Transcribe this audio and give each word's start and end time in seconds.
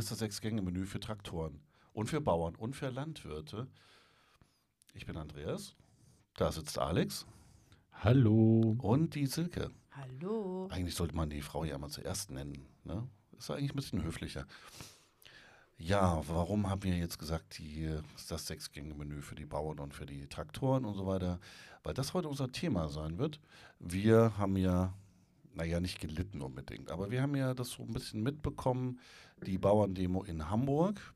Hier 0.00 0.04
ist 0.04 0.12
das 0.12 0.20
Sechs-Gänge-Menü 0.20 0.86
für 0.86 0.98
Traktoren 0.98 1.60
und 1.92 2.06
für 2.06 2.22
Bauern 2.22 2.56
und 2.56 2.74
für 2.74 2.88
Landwirte. 2.88 3.68
Ich 4.94 5.04
bin 5.04 5.18
Andreas. 5.18 5.76
Da 6.36 6.50
sitzt 6.50 6.78
Alex. 6.78 7.26
Hallo. 7.92 8.76
Und 8.78 9.14
die 9.14 9.26
Silke. 9.26 9.70
Hallo. 9.90 10.68
Eigentlich 10.70 10.94
sollte 10.94 11.14
man 11.14 11.28
die 11.28 11.42
Frau 11.42 11.64
ja 11.64 11.76
mal 11.76 11.90
zuerst 11.90 12.30
nennen. 12.30 12.66
Ne? 12.82 13.06
Ist 13.36 13.50
eigentlich 13.50 13.72
ein 13.72 13.76
bisschen 13.76 14.02
höflicher. 14.02 14.46
Ja, 15.76 16.26
warum 16.26 16.70
haben 16.70 16.82
wir 16.82 16.96
jetzt 16.96 17.18
gesagt, 17.18 17.58
die 17.58 17.82
ist 18.16 18.30
das 18.30 18.46
Sechs-Gänge-Menü 18.46 19.20
für 19.20 19.34
die 19.34 19.44
Bauern 19.44 19.80
und 19.80 19.92
für 19.92 20.06
die 20.06 20.28
Traktoren 20.28 20.86
und 20.86 20.94
so 20.94 21.06
weiter? 21.06 21.40
Weil 21.82 21.92
das 21.92 22.14
heute 22.14 22.28
unser 22.30 22.50
Thema 22.50 22.88
sein 22.88 23.18
wird. 23.18 23.38
Wir 23.78 24.38
haben 24.38 24.56
ja, 24.56 24.94
naja, 25.52 25.78
nicht 25.78 26.00
gelitten 26.00 26.40
unbedingt, 26.40 26.90
aber 26.90 27.10
wir 27.10 27.20
haben 27.20 27.36
ja 27.36 27.52
das 27.52 27.72
so 27.72 27.82
ein 27.82 27.92
bisschen 27.92 28.22
mitbekommen, 28.22 28.98
die 29.46 29.58
Bauerndemo 29.58 30.22
in 30.22 30.50
Hamburg 30.50 31.14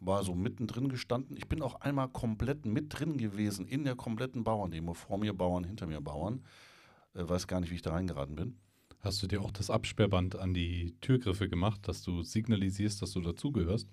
war 0.00 0.24
so 0.24 0.34
mittendrin 0.34 0.88
gestanden. 0.88 1.36
Ich 1.36 1.48
bin 1.48 1.62
auch 1.62 1.80
einmal 1.80 2.08
komplett 2.08 2.66
mit 2.66 2.98
drin 2.98 3.16
gewesen 3.16 3.66
in 3.66 3.84
der 3.84 3.94
kompletten 3.94 4.44
Bauerndemo. 4.44 4.94
Vor 4.94 5.18
mir 5.18 5.32
Bauern, 5.32 5.64
hinter 5.64 5.86
mir 5.86 6.00
Bauern. 6.00 6.42
Äh, 7.14 7.28
weiß 7.28 7.46
gar 7.46 7.60
nicht, 7.60 7.70
wie 7.70 7.76
ich 7.76 7.82
da 7.82 7.92
reingeraten 7.92 8.34
bin. 8.34 8.56
Hast 9.00 9.22
du 9.22 9.26
dir 9.26 9.42
auch 9.42 9.50
das 9.50 9.70
Absperrband 9.70 10.36
an 10.36 10.54
die 10.54 10.94
Türgriffe 11.00 11.48
gemacht, 11.48 11.88
dass 11.88 12.02
du 12.02 12.22
signalisierst, 12.22 13.02
dass 13.02 13.12
du 13.12 13.20
dazugehörst? 13.20 13.88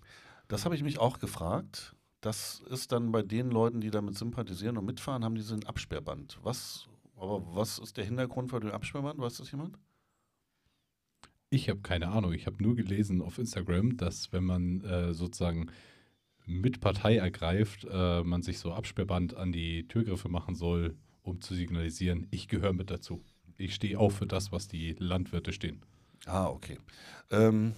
Das 0.48 0.66
habe 0.66 0.76
ich 0.76 0.84
mich 0.84 1.00
auch 1.00 1.20
gefragt. 1.20 1.96
Das 2.22 2.62
ist 2.70 2.92
dann 2.92 3.12
bei 3.12 3.22
den 3.24 3.50
Leuten, 3.50 3.82
die 3.82 3.92
damit 3.92 4.18
sympathisieren 4.18 4.78
und 4.78 4.86
mitfahren, 4.86 5.24
haben 5.24 5.36
die 5.36 5.42
so 5.42 5.56
ein 5.56 5.66
Absperrband. 5.66 6.40
Was, 6.44 6.88
aber 7.16 7.56
was 7.56 7.80
ist 7.80 7.98
der 7.98 8.06
Hintergrund 8.06 8.50
für 8.52 8.60
den 8.60 8.72
Absperrband? 8.72 9.20
Weiß 9.20 9.38
das 9.38 9.52
jemand? 9.52 9.78
Ich 11.52 11.68
habe 11.70 11.82
keine 11.82 12.10
Ahnung. 12.10 12.34
Ich 12.34 12.46
habe 12.46 12.62
nur 12.62 12.76
gelesen 12.76 13.22
auf 13.22 13.40
Instagram, 13.40 13.98
dass 13.98 14.32
wenn 14.32 14.44
man 14.44 14.82
äh, 14.82 15.14
sozusagen 15.14 15.72
mit 16.46 16.80
Partei 16.80 17.18
ergreift, 17.18 17.88
äh, 17.90 18.24
man 18.24 18.42
sich 18.42 18.60
so 18.60 18.74
Absperrband 18.74 19.36
an 19.36 19.52
die 19.52 19.88
Türgriffe 19.88 20.30
machen 20.30 20.56
soll, 20.56 20.96
um 21.22 21.42
zu 21.42 21.56
signalisieren, 21.56 22.28
ich 22.32 22.48
gehöre 22.48 22.74
mit 22.74 22.90
dazu. 22.90 23.24
Ich 23.58 23.76
stehe 23.76 24.00
auch 24.00 24.12
für 24.12 24.26
das, 24.26 24.52
was 24.52 24.68
die 24.68 24.96
Landwirte 25.00 25.54
stehen. 25.54 25.82
Ah, 26.26 26.48
okay. 26.48 26.78
Ähm, 27.30 27.74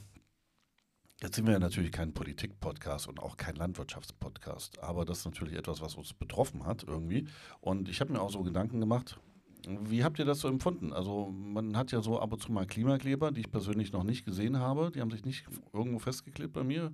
jetzt 1.21 1.35
sind 1.35 1.45
wir 1.45 1.53
ja 1.53 1.59
natürlich 1.59 1.91
kein 1.91 2.13
Politik-Podcast 2.13 3.07
und 3.07 3.19
auch 3.19 3.37
kein 3.37 3.55
Landwirtschaftspodcast, 3.55 4.79
aber 4.79 5.05
das 5.05 5.19
ist 5.19 5.25
natürlich 5.25 5.55
etwas, 5.55 5.81
was 5.81 5.95
uns 5.95 6.13
betroffen 6.13 6.65
hat 6.65 6.83
irgendwie. 6.83 7.27
Und 7.59 7.89
ich 7.89 7.99
habe 7.99 8.13
mir 8.13 8.21
auch 8.21 8.31
so 8.31 8.43
Gedanken 8.43 8.79
gemacht, 8.79 9.19
wie 9.67 10.03
habt 10.03 10.19
ihr 10.19 10.25
das 10.25 10.39
so 10.39 10.47
empfunden? 10.47 10.93
Also 10.93 11.29
man 11.31 11.77
hat 11.77 11.91
ja 11.91 12.01
so 12.01 12.19
ab 12.19 12.33
und 12.33 12.41
zu 12.41 12.51
mal 12.51 12.65
Klimakleber, 12.65 13.31
die 13.31 13.41
ich 13.41 13.51
persönlich 13.51 13.91
noch 13.91 14.03
nicht 14.03 14.25
gesehen 14.25 14.59
habe. 14.59 14.91
Die 14.91 15.01
haben 15.01 15.11
sich 15.11 15.25
nicht 15.25 15.45
irgendwo 15.73 15.99
festgeklebt 15.99 16.53
bei 16.53 16.63
mir. 16.63 16.91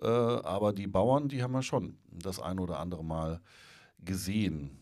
Äh, 0.00 0.06
aber 0.06 0.72
die 0.72 0.86
Bauern, 0.86 1.28
die 1.28 1.42
haben 1.42 1.52
wir 1.52 1.62
schon 1.62 1.96
das 2.10 2.40
ein 2.40 2.58
oder 2.58 2.80
andere 2.80 3.04
Mal 3.04 3.40
gesehen. 3.98 4.78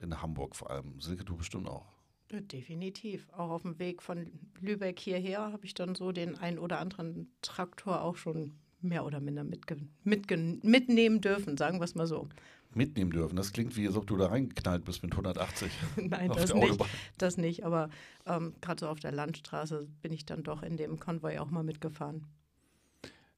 In 0.00 0.20
Hamburg 0.22 0.56
vor 0.56 0.70
allem. 0.70 1.00
Silke, 1.00 1.24
du 1.24 1.36
bestimmt 1.36 1.68
auch. 1.68 1.86
Ja, 2.32 2.40
definitiv. 2.40 3.28
Auch 3.32 3.50
auf 3.50 3.62
dem 3.62 3.78
Weg 3.78 4.02
von 4.02 4.30
Lübeck 4.60 4.98
hierher 4.98 5.52
habe 5.52 5.64
ich 5.66 5.74
dann 5.74 5.94
so 5.94 6.12
den 6.12 6.38
ein 6.38 6.58
oder 6.58 6.78
anderen 6.78 7.30
Traktor 7.42 8.02
auch 8.02 8.16
schon 8.16 8.54
mehr 8.82 9.04
oder 9.04 9.20
minder 9.20 9.44
mitge 9.44 9.76
mitge 10.04 10.36
mitnehmen 10.36 11.20
dürfen, 11.20 11.56
sagen 11.56 11.78
wir 11.80 11.84
es 11.84 11.94
mal 11.94 12.06
so. 12.06 12.28
Mitnehmen 12.74 13.10
dürfen. 13.10 13.36
Das 13.36 13.52
klingt 13.52 13.76
wie, 13.76 13.86
als 13.86 13.96
ob 13.96 14.06
du 14.06 14.16
da 14.16 14.26
reingeknallt 14.26 14.84
bist 14.84 15.02
mit 15.02 15.12
180. 15.12 15.70
Nein, 15.96 16.30
das 16.32 16.54
nicht, 16.54 16.84
das 17.18 17.36
nicht. 17.36 17.64
Aber 17.64 17.90
ähm, 18.26 18.54
gerade 18.60 18.80
so 18.80 18.88
auf 18.88 19.00
der 19.00 19.12
Landstraße 19.12 19.88
bin 20.02 20.12
ich 20.12 20.24
dann 20.24 20.44
doch 20.44 20.62
in 20.62 20.76
dem 20.76 21.00
Konvoi 21.00 21.38
auch 21.38 21.50
mal 21.50 21.64
mitgefahren. 21.64 22.26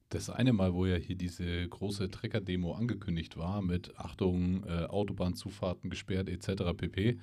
Das 0.09 0.29
eine 0.29 0.53
Mal, 0.53 0.75
wo 0.75 0.85
ja 0.85 0.97
hier 0.97 1.15
diese 1.15 1.67
große 1.67 2.11
Trecker-Demo 2.11 2.73
angekündigt 2.73 3.35
war, 3.35 3.63
mit 3.63 3.97
Achtung, 3.97 4.63
äh, 4.65 4.85
Autobahnzufahrten 4.85 5.89
gesperrt 5.89 6.29
etc. 6.29 6.77
pp. 6.77 7.19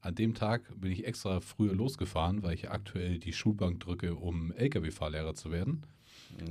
An 0.00 0.14
dem 0.14 0.34
Tag 0.34 0.62
bin 0.80 0.90
ich 0.90 1.06
extra 1.06 1.40
früher 1.40 1.74
losgefahren, 1.74 2.42
weil 2.42 2.54
ich 2.54 2.70
aktuell 2.70 3.18
die 3.18 3.34
Schulbank 3.34 3.80
drücke, 3.80 4.14
um 4.14 4.52
Lkw-Fahrlehrer 4.52 5.34
zu 5.34 5.50
werden. 5.50 5.82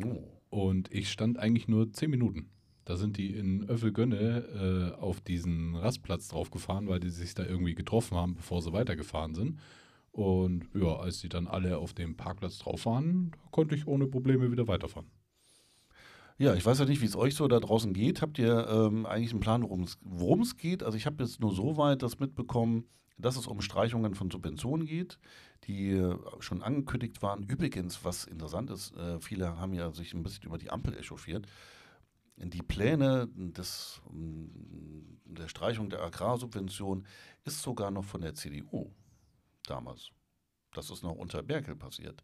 Oh. 0.06 0.39
Und 0.50 0.92
ich 0.94 1.12
stand 1.12 1.38
eigentlich 1.38 1.68
nur 1.68 1.92
zehn 1.92 2.10
Minuten. 2.10 2.50
Da 2.86 2.98
sind 2.98 3.18
die 3.18 3.36
in 3.36 3.70
Öffelgönne 3.70 4.96
äh, 4.98 5.00
auf 5.00 5.22
diesen 5.22 5.76
Rastplatz 5.76 6.28
draufgefahren, 6.30 6.88
weil 6.88 7.00
die 7.00 7.10
sich 7.10 7.36
da 7.36 7.46
irgendwie 7.46 7.76
getroffen 7.76 8.18
haben, 8.18 8.36
bevor 8.36 8.62
sie 8.62 8.74
weitergefahren 8.74 9.36
sind. 9.36 9.60
Und 10.12 10.68
ja, 10.74 10.96
als 10.96 11.22
die 11.22 11.30
dann 11.30 11.48
alle 11.48 11.78
auf 11.78 11.94
dem 11.94 12.18
Parkplatz 12.18 12.58
drauf 12.58 12.88
waren, 12.88 13.32
konnte 13.52 13.76
ich 13.76 13.86
ohne 13.86 14.08
Probleme 14.08 14.52
wieder 14.52 14.68
weiterfahren. 14.68 15.10
Ja, 16.40 16.56
ich 16.56 16.66
weiß 16.66 16.80
ja 16.80 16.86
nicht, 16.86 17.02
wie 17.02 17.06
es 17.06 17.16
euch 17.16 17.36
so 17.36 17.48
da 17.48 17.60
draußen 17.60 17.94
geht. 17.94 18.22
Habt 18.22 18.40
ihr 18.40 18.68
ähm, 18.70 19.06
eigentlich 19.06 19.32
einen 19.32 19.42
Plan, 19.42 19.64
worum 20.02 20.42
es 20.42 20.58
geht? 20.58 20.84
Also 20.84 20.98
ich 20.98 21.06
habe 21.06 21.24
jetzt 21.24 21.42
nur 21.42 21.54
so 21.54 21.78
weit 21.78 22.02
das 22.02 22.20
mitbekommen, 22.20 22.86
dass 23.20 23.36
es 23.36 23.48
um 23.48 23.62
Streichungen 23.62 24.16
von 24.16 24.32
Subventionen 24.32 24.88
geht, 24.88 25.20
die 25.66 25.92
äh, 25.92 26.18
schon 26.40 26.64
angekündigt 26.64 27.22
waren. 27.22 27.44
Übrigens, 27.44 28.04
was 28.04 28.26
interessant 28.26 28.70
ist, 28.72 28.96
äh, 28.96 29.20
viele 29.20 29.58
haben 29.58 29.74
ja 29.74 29.92
sich 29.92 30.14
ein 30.14 30.24
bisschen 30.24 30.46
über 30.46 30.58
die 30.58 30.72
Ampel 30.72 30.98
echauffiert. 30.98 31.46
Die 32.38 32.62
Pläne 32.62 33.28
des, 33.36 34.02
mm, 34.10 35.34
der 35.36 35.50
Streichung 35.50 35.90
der 35.90 36.02
Agrarsubvention 36.02 37.06
ist 37.44 37.62
sogar 37.62 37.92
noch 37.92 38.06
von 38.06 38.22
der 38.22 38.34
CDU 38.34 38.90
damals. 39.64 40.12
Das 40.74 40.90
ist 40.90 41.04
noch 41.04 41.16
unter 41.16 41.44
Merkel 41.44 41.76
passiert. 41.76 42.24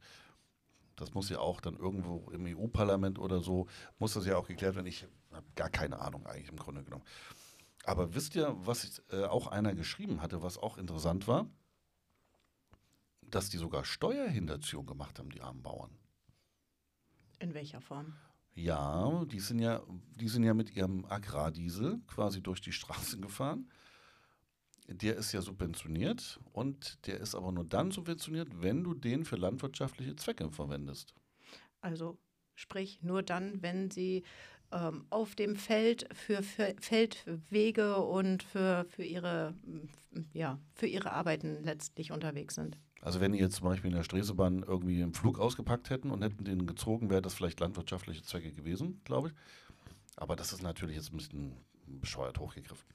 Das 0.95 1.13
muss 1.13 1.29
ja 1.29 1.39
auch 1.39 1.59
dann 1.59 1.75
irgendwo 1.75 2.29
im 2.31 2.45
EU-Parlament 2.45 3.19
oder 3.19 3.41
so, 3.41 3.67
muss 3.99 4.13
das 4.13 4.25
ja 4.25 4.37
auch 4.37 4.47
geklärt 4.47 4.75
werden. 4.75 4.87
Ich 4.87 5.05
habe 5.33 5.45
gar 5.55 5.69
keine 5.69 5.99
Ahnung 5.99 6.25
eigentlich 6.25 6.49
im 6.49 6.55
Grunde 6.55 6.83
genommen. 6.83 7.03
Aber 7.85 8.15
wisst 8.15 8.35
ihr, 8.35 8.55
was 8.57 9.01
äh, 9.11 9.23
auch 9.25 9.47
einer 9.47 9.75
geschrieben 9.75 10.21
hatte, 10.21 10.41
was 10.41 10.57
auch 10.57 10.77
interessant 10.77 11.27
war? 11.27 11.49
Dass 13.21 13.49
die 13.49 13.57
sogar 13.57 13.85
Steuerhinterziehung 13.85 14.85
gemacht 14.85 15.19
haben, 15.19 15.29
die 15.29 15.41
armen 15.41 15.61
Bauern. 15.61 15.97
In 17.39 17.53
welcher 17.53 17.81
Form? 17.81 18.15
Ja, 18.53 19.25
die 19.25 19.39
sind 19.39 19.59
ja, 19.59 19.83
die 20.15 20.29
sind 20.29 20.43
ja 20.43 20.53
mit 20.53 20.75
ihrem 20.75 21.05
Agrardiesel 21.05 21.99
quasi 22.07 22.41
durch 22.41 22.61
die 22.61 22.71
Straßen 22.71 23.21
gefahren 23.21 23.69
der 24.87 25.15
ist 25.15 25.31
ja 25.31 25.41
subventioniert 25.41 26.39
und 26.53 27.05
der 27.07 27.19
ist 27.19 27.35
aber 27.35 27.51
nur 27.51 27.65
dann 27.65 27.91
subventioniert, 27.91 28.61
wenn 28.61 28.83
du 28.83 28.93
den 28.93 29.25
für 29.25 29.35
landwirtschaftliche 29.35 30.15
Zwecke 30.15 30.51
verwendest. 30.51 31.13
Also 31.81 32.19
sprich 32.53 33.01
nur 33.01 33.23
dann, 33.23 33.61
wenn 33.61 33.89
sie 33.89 34.23
auf 34.71 35.35
dem 35.35 35.55
Feld 35.55 36.07
für, 36.13 36.43
für, 36.43 36.73
Feldwege 36.79 37.97
und 37.97 38.43
für, 38.43 38.85
für, 38.89 39.03
ihre, 39.03 39.53
ja, 40.33 40.59
für 40.73 40.87
ihre 40.87 41.13
Arbeiten 41.13 41.63
letztlich 41.63 42.11
unterwegs 42.11 42.55
sind. 42.55 42.77
Also 43.01 43.21
wenn 43.21 43.33
die 43.33 43.39
jetzt 43.39 43.57
zum 43.57 43.67
Beispiel 43.67 43.91
in 43.91 43.97
der 43.97 44.03
Stresebahn 44.03 44.63
irgendwie 44.63 45.01
einen 45.01 45.13
Flug 45.13 45.39
ausgepackt 45.39 45.91
hätten 45.91 46.09
und 46.09 46.23
hätten 46.23 46.43
den 46.43 46.65
gezogen, 46.65 47.09
wäre 47.09 47.21
das 47.21 47.35
vielleicht 47.35 47.59
landwirtschaftliche 47.59 48.23
Zwecke 48.23 48.51
gewesen, 48.51 49.01
glaube 49.05 49.29
ich. 49.29 49.33
Aber 50.17 50.35
das 50.35 50.53
ist 50.53 50.63
natürlich 50.63 50.95
jetzt 50.95 51.13
ein 51.13 51.17
bisschen 51.17 51.53
bescheuert 51.85 52.39
hochgegriffen. 52.39 52.87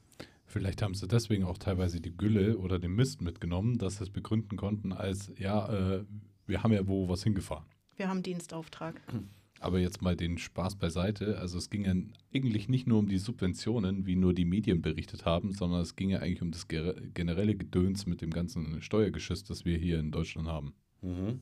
Vielleicht 0.47 0.83
haben 0.83 0.95
sie 0.95 1.07
deswegen 1.07 1.45
auch 1.45 1.59
teilweise 1.59 2.01
die 2.01 2.17
Gülle 2.17 2.59
oder 2.59 2.81
den 2.81 2.93
Mist 2.97 3.23
mitgenommen, 3.23 3.79
dass 3.79 3.99
sie 3.99 4.05
es 4.05 4.11
begründen 4.11 4.57
konnten 4.57 4.93
als, 4.93 5.31
ja, 5.39 5.69
äh, 5.73 6.05
wir 6.47 6.63
haben 6.65 6.73
ja 6.73 6.89
wo 6.89 7.09
was 7.09 7.23
hingefahren. 7.23 7.65
Wir 7.97 8.09
haben 8.09 8.23
Dienstauftrag. 8.23 9.01
Aber 9.62 9.78
jetzt 9.78 10.01
mal 10.01 10.16
den 10.16 10.39
Spaß 10.39 10.77
beiseite. 10.77 11.39
Also 11.39 11.59
es 11.59 11.68
ging 11.68 11.84
ja 11.84 11.92
eigentlich 12.34 12.71
nicht 12.71 12.86
nur 12.86 12.98
um 12.98 13.09
die 13.09 13.18
Subventionen, 13.18 14.07
wie 14.07 14.16
nur 14.16 14.33
die 14.33 14.47
Medien 14.47 14.80
berichtet 14.80 15.27
haben, 15.27 15.53
sondern 15.53 15.83
es 15.83 15.97
ging 15.97 16.09
ja 16.09 16.21
eigentlich 16.21 16.41
um 16.41 16.51
das 16.51 16.66
generelle 16.66 17.54
Gedöns 17.54 18.07
mit 18.07 18.22
dem 18.22 18.30
ganzen 18.30 18.80
Steuergeschiss, 18.80 19.45
das 19.45 19.66
wir 19.66 19.77
hier 19.77 20.01
in 20.01 20.10
Deutschland 20.10 20.48
haben. 20.48 20.72
Mhm. 21.03 21.41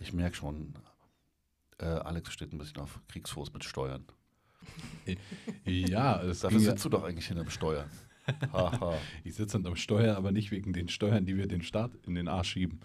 Ich 0.00 0.14
merke 0.14 0.34
schon, 0.34 0.72
äh, 1.78 1.84
Alex 1.84 2.32
steht 2.32 2.54
ein 2.54 2.58
bisschen 2.58 2.80
auf 2.80 2.98
Kriegsfuß 3.08 3.52
mit 3.52 3.64
Steuern. 3.64 4.04
Ja, 5.66 6.22
es 6.22 6.40
dafür 6.40 6.58
sitzt 6.58 6.84
ja, 6.84 6.90
du 6.90 6.96
doch 6.96 7.04
eigentlich 7.04 7.26
hinterm 7.26 7.50
Steuer. 7.50 7.86
ich 9.24 9.34
sitze 9.34 9.58
hinterm 9.58 9.76
Steuer, 9.76 10.16
aber 10.16 10.32
nicht 10.32 10.50
wegen 10.50 10.72
den 10.72 10.88
Steuern, 10.88 11.26
die 11.26 11.36
wir 11.36 11.46
den 11.46 11.60
Staat 11.60 11.90
in 12.06 12.14
den 12.14 12.28
Arsch 12.28 12.52
schieben. 12.52 12.80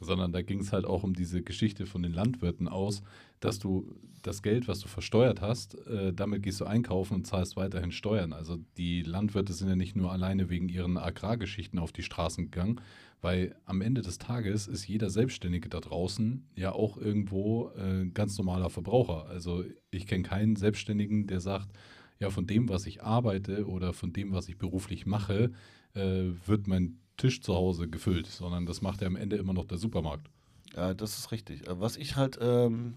Sondern 0.00 0.32
da 0.32 0.42
ging 0.42 0.60
es 0.60 0.72
halt 0.72 0.84
auch 0.84 1.02
um 1.02 1.14
diese 1.14 1.42
Geschichte 1.42 1.86
von 1.86 2.02
den 2.02 2.12
Landwirten 2.12 2.68
aus, 2.68 3.02
dass 3.38 3.58
du 3.58 3.94
das 4.22 4.42
Geld, 4.42 4.68
was 4.68 4.80
du 4.80 4.88
versteuert 4.88 5.40
hast, 5.40 5.74
äh, 5.86 6.12
damit 6.12 6.42
gehst 6.42 6.60
du 6.60 6.64
einkaufen 6.64 7.14
und 7.14 7.26
zahlst 7.26 7.56
weiterhin 7.56 7.92
Steuern. 7.92 8.32
Also 8.32 8.58
die 8.76 9.02
Landwirte 9.02 9.52
sind 9.52 9.68
ja 9.68 9.76
nicht 9.76 9.96
nur 9.96 10.12
alleine 10.12 10.50
wegen 10.50 10.68
ihren 10.68 10.98
Agrargeschichten 10.98 11.78
auf 11.78 11.92
die 11.92 12.02
Straßen 12.02 12.50
gegangen, 12.50 12.80
weil 13.22 13.54
am 13.64 13.80
Ende 13.80 14.02
des 14.02 14.18
Tages 14.18 14.66
ist 14.66 14.86
jeder 14.86 15.10
Selbstständige 15.10 15.68
da 15.68 15.80
draußen 15.80 16.44
ja 16.54 16.72
auch 16.72 16.96
irgendwo 16.96 17.70
äh, 17.76 18.06
ganz 18.12 18.36
normaler 18.38 18.70
Verbraucher. 18.70 19.26
Also 19.26 19.64
ich 19.90 20.06
kenne 20.06 20.22
keinen 20.22 20.56
Selbstständigen, 20.56 21.26
der 21.26 21.40
sagt, 21.40 21.70
ja, 22.18 22.30
von 22.30 22.46
dem, 22.46 22.68
was 22.68 22.86
ich 22.86 23.02
arbeite 23.02 23.66
oder 23.66 23.92
von 23.92 24.12
dem, 24.12 24.32
was 24.32 24.48
ich 24.48 24.58
beruflich 24.58 25.06
mache, 25.06 25.52
äh, 25.94 26.24
wird 26.46 26.66
mein 26.66 26.98
Tisch 27.20 27.42
zu 27.42 27.54
Hause 27.54 27.86
gefüllt, 27.86 28.26
sondern 28.26 28.64
das 28.64 28.80
macht 28.80 29.02
ja 29.02 29.06
am 29.06 29.16
Ende 29.16 29.36
immer 29.36 29.52
noch 29.52 29.66
der 29.66 29.76
Supermarkt. 29.76 30.30
Ja, 30.74 30.94
das 30.94 31.18
ist 31.18 31.32
richtig. 31.32 31.66
Äh, 31.68 31.78
was 31.78 31.96
ich 31.96 32.16
halt, 32.16 32.38
ähm, 32.40 32.94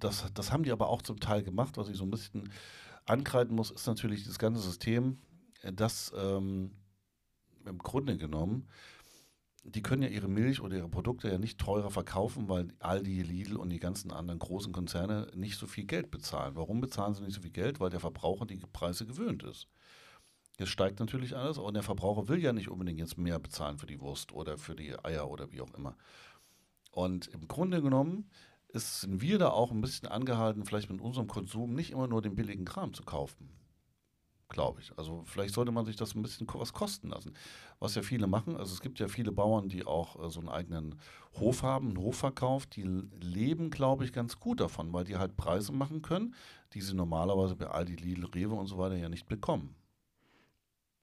das, 0.00 0.26
das 0.34 0.52
haben 0.52 0.64
die 0.64 0.72
aber 0.72 0.88
auch 0.88 1.00
zum 1.00 1.18
Teil 1.18 1.42
gemacht, 1.42 1.78
was 1.78 1.88
ich 1.88 1.96
so 1.96 2.04
ein 2.04 2.10
bisschen 2.10 2.50
ankreiden 3.06 3.56
muss, 3.56 3.70
ist 3.70 3.86
natürlich 3.86 4.24
das 4.24 4.38
ganze 4.38 4.60
System, 4.60 5.18
äh, 5.62 5.72
das 5.72 6.12
ähm, 6.16 6.72
im 7.64 7.78
Grunde 7.78 8.18
genommen, 8.18 8.68
die 9.62 9.82
können 9.82 10.02
ja 10.02 10.08
ihre 10.08 10.28
Milch 10.28 10.60
oder 10.60 10.76
ihre 10.76 10.90
Produkte 10.90 11.30
ja 11.30 11.38
nicht 11.38 11.58
teurer 11.58 11.90
verkaufen, 11.90 12.50
weil 12.50 12.68
Aldi, 12.80 13.22
Lidl 13.22 13.56
und 13.56 13.70
die 13.70 13.80
ganzen 13.80 14.12
anderen 14.12 14.38
großen 14.38 14.74
Konzerne 14.74 15.28
nicht 15.34 15.58
so 15.58 15.66
viel 15.66 15.84
Geld 15.84 16.10
bezahlen. 16.10 16.54
Warum 16.54 16.82
bezahlen 16.82 17.14
sie 17.14 17.22
nicht 17.22 17.34
so 17.34 17.40
viel 17.40 17.50
Geld? 17.50 17.80
Weil 17.80 17.88
der 17.88 18.00
Verbraucher 18.00 18.44
die 18.44 18.60
Preise 18.74 19.06
gewöhnt 19.06 19.42
ist. 19.42 19.68
Jetzt 20.58 20.70
steigt 20.70 21.00
natürlich 21.00 21.36
alles 21.36 21.58
und 21.58 21.74
der 21.74 21.82
Verbraucher 21.82 22.28
will 22.28 22.40
ja 22.40 22.52
nicht 22.52 22.68
unbedingt 22.68 23.00
jetzt 23.00 23.18
mehr 23.18 23.38
bezahlen 23.40 23.78
für 23.78 23.86
die 23.86 24.00
Wurst 24.00 24.32
oder 24.32 24.56
für 24.56 24.76
die 24.76 24.96
Eier 25.04 25.28
oder 25.28 25.50
wie 25.50 25.60
auch 25.60 25.74
immer. 25.74 25.96
Und 26.92 27.26
im 27.28 27.48
Grunde 27.48 27.82
genommen 27.82 28.30
ist, 28.68 29.00
sind 29.00 29.20
wir 29.20 29.38
da 29.38 29.50
auch 29.50 29.72
ein 29.72 29.80
bisschen 29.80 30.08
angehalten, 30.08 30.64
vielleicht 30.64 30.90
mit 30.90 31.00
unserem 31.00 31.26
Konsum 31.26 31.74
nicht 31.74 31.90
immer 31.90 32.06
nur 32.06 32.22
den 32.22 32.36
billigen 32.36 32.64
Kram 32.64 32.94
zu 32.94 33.02
kaufen. 33.02 33.50
Glaube 34.48 34.80
ich. 34.80 34.96
Also 34.96 35.24
vielleicht 35.24 35.54
sollte 35.54 35.72
man 35.72 35.86
sich 35.86 35.96
das 35.96 36.14
ein 36.14 36.22
bisschen 36.22 36.46
was 36.52 36.72
kosten 36.72 37.08
lassen. 37.08 37.34
Was 37.80 37.96
ja 37.96 38.02
viele 38.02 38.28
machen, 38.28 38.56
also 38.56 38.72
es 38.72 38.80
gibt 38.80 39.00
ja 39.00 39.08
viele 39.08 39.32
Bauern, 39.32 39.68
die 39.68 39.84
auch 39.84 40.22
äh, 40.22 40.30
so 40.30 40.38
einen 40.38 40.48
eigenen 40.48 41.00
Hof 41.40 41.64
haben, 41.64 41.88
einen 41.88 41.98
Hofverkauf, 41.98 42.66
die 42.66 42.82
leben, 42.82 43.70
glaube 43.70 44.04
ich, 44.04 44.12
ganz 44.12 44.38
gut 44.38 44.60
davon, 44.60 44.92
weil 44.92 45.04
die 45.04 45.16
halt 45.16 45.36
Preise 45.36 45.72
machen 45.72 46.02
können, 46.02 46.34
die 46.74 46.80
sie 46.80 46.94
normalerweise 46.94 47.56
bei 47.56 47.66
Aldi, 47.66 47.96
Lidl, 47.96 48.26
Rewe 48.26 48.54
und 48.54 48.68
so 48.68 48.78
weiter 48.78 48.96
ja 48.96 49.08
nicht 49.08 49.26
bekommen. 49.26 49.74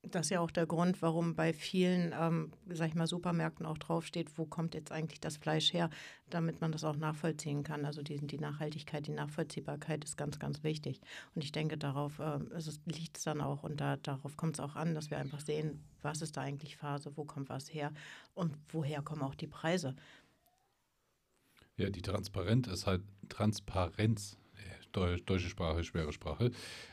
Das 0.04 0.26
ist 0.26 0.30
ja 0.32 0.40
auch 0.40 0.50
der 0.50 0.66
Grund, 0.66 1.04
warum 1.04 1.36
bei 1.36 1.54
vielen, 1.54 2.12
ähm, 2.20 2.52
sag 2.70 2.88
ich 2.88 2.96
mal, 2.96 3.06
Supermärkten 3.06 3.68
auch 3.68 3.78
draufsteht, 3.78 4.36
wo 4.36 4.46
kommt 4.46 4.74
jetzt 4.74 4.92
eigentlich 4.92 5.20
das 5.20 5.38
Fleisch 5.38 5.74
her, 5.74 5.92
damit 6.28 6.60
man 6.60 6.72
das 6.72 6.84
auch 6.84 6.96
nachvollziehen 6.96 7.64
kann. 7.64 7.86
Also 7.86 8.02
die, 8.02 8.18
die 8.18 8.40
Nachhaltigkeit, 8.40 9.06
die 9.06 9.12
Nachvollziehbarkeit 9.12 10.04
ist 10.04 10.18
ganz, 10.18 10.40
ganz 10.40 10.64
wichtig. 10.64 11.02
Und 11.36 11.44
ich 11.44 11.52
denke, 11.52 11.78
darauf 11.78 12.18
äh, 12.18 12.40
liegt 12.86 13.18
es 13.18 13.24
dann 13.26 13.42
auch 13.42 13.62
und 13.62 13.80
da, 13.80 13.98
darauf 13.98 14.38
kommt 14.38 14.56
es 14.56 14.60
auch 14.60 14.76
an, 14.76 14.96
dass 14.96 15.12
wir 15.12 15.20
einfach 15.20 15.40
sehen, 15.40 15.84
was 16.02 16.24
ist 16.24 16.36
da 16.36 16.42
eigentlich 16.42 16.78
Phase, 16.78 17.16
wo 17.16 17.24
kommt 17.24 17.50
was 17.50 17.72
her 17.72 17.94
und 18.34 18.58
woher 18.70 19.04
kommen 19.04 19.22
auch 19.22 19.36
die 19.36 19.48
Preise. 19.48 19.96
Ja, 21.78 21.90
die 21.90 22.02
Transparenz 22.02 22.68
ist 22.68 22.88
halt 22.88 23.04
Transparenz 23.30 24.38
deutsche 24.92 25.50
Sprache, 25.50 25.84
schwere 25.84 26.14
Sprache, 26.14 26.52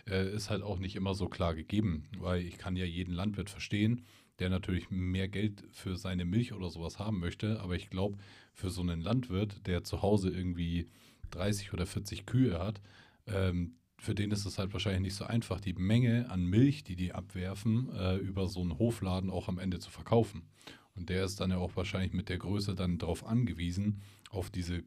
äh, 0.09 0.33
ist 0.33 0.51
halt 0.51 0.63
auch 0.63 0.79
nicht 0.79 0.97
immer 0.97 1.15
so 1.15 1.29
klar 1.29 1.55
gegeben, 1.55 2.09
weil 2.19 2.43
ich 2.43 2.59
kann 2.59 2.77
ja 2.77 2.85
jeden 2.85 3.13
Landwirt 3.13 3.51
verstehen, 3.51 4.05
der 4.39 4.51
natürlich 4.51 4.91
mehr 4.91 5.29
Geld 5.29 5.65
für 5.73 5.97
seine 5.97 6.25
Milch 6.25 6.53
oder 6.53 6.71
sowas 6.71 6.99
haben 6.99 7.19
möchte, 7.19 7.61
aber 7.61 7.75
ich 7.75 7.91
glaube, 7.91 8.19
für 8.55 8.71
so 8.71 8.83
einen 8.83 9.01
Landwirt, 9.01 9.67
der 9.67 9.85
zu 9.85 10.03
Hause 10.03 10.31
irgendwie 10.31 10.87
30 11.31 11.73
oder 11.73 11.87
40 11.87 12.27
Kühe 12.27 12.59
hat, 12.59 12.81
ähm, 13.27 13.75
für 14.01 14.15
den 14.15 14.31
ist 14.31 14.47
es 14.47 14.59
halt 14.59 14.73
wahrscheinlich 14.73 15.03
nicht 15.03 15.17
so 15.17 15.25
einfach, 15.25 15.61
die 15.61 15.75
Menge 15.75 16.31
an 16.31 16.45
Milch, 16.45 16.85
die 16.85 16.95
die 16.95 17.13
abwerfen, 17.13 17.91
äh, 17.93 18.17
über 18.17 18.47
so 18.47 18.61
einen 18.61 18.79
Hofladen 18.79 19.29
auch 19.31 19.49
am 19.49 19.59
Ende 19.59 19.81
zu 19.81 19.91
verkaufen. 19.91 20.49
Und 20.95 21.11
der 21.11 21.25
ist 21.25 21.41
dann 21.41 21.51
ja 21.51 21.59
auch 21.59 21.77
wahrscheinlich 21.77 22.13
mit 22.13 22.29
der 22.29 22.39
Größe 22.39 22.75
dann 22.75 22.99
darauf 22.99 23.27
angewiesen, 23.27 24.03
auf 24.31 24.51
diese 24.51 24.85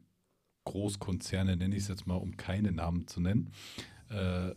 Großkonzerne, 0.64 1.56
nenne 1.56 1.76
ich 1.76 1.82
es 1.82 1.88
jetzt 1.88 2.06
mal, 2.06 2.16
um 2.16 2.36
keine 2.36 2.72
Namen 2.72 3.06
zu 3.06 3.20
nennen, 3.20 3.52
äh, 4.10 4.54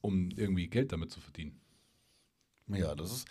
um 0.00 0.30
irgendwie 0.30 0.68
Geld 0.68 0.92
damit 0.92 1.10
zu 1.10 1.20
verdienen. 1.20 1.60
Ja, 2.68 2.94
das 2.94 3.12
ist, 3.12 3.28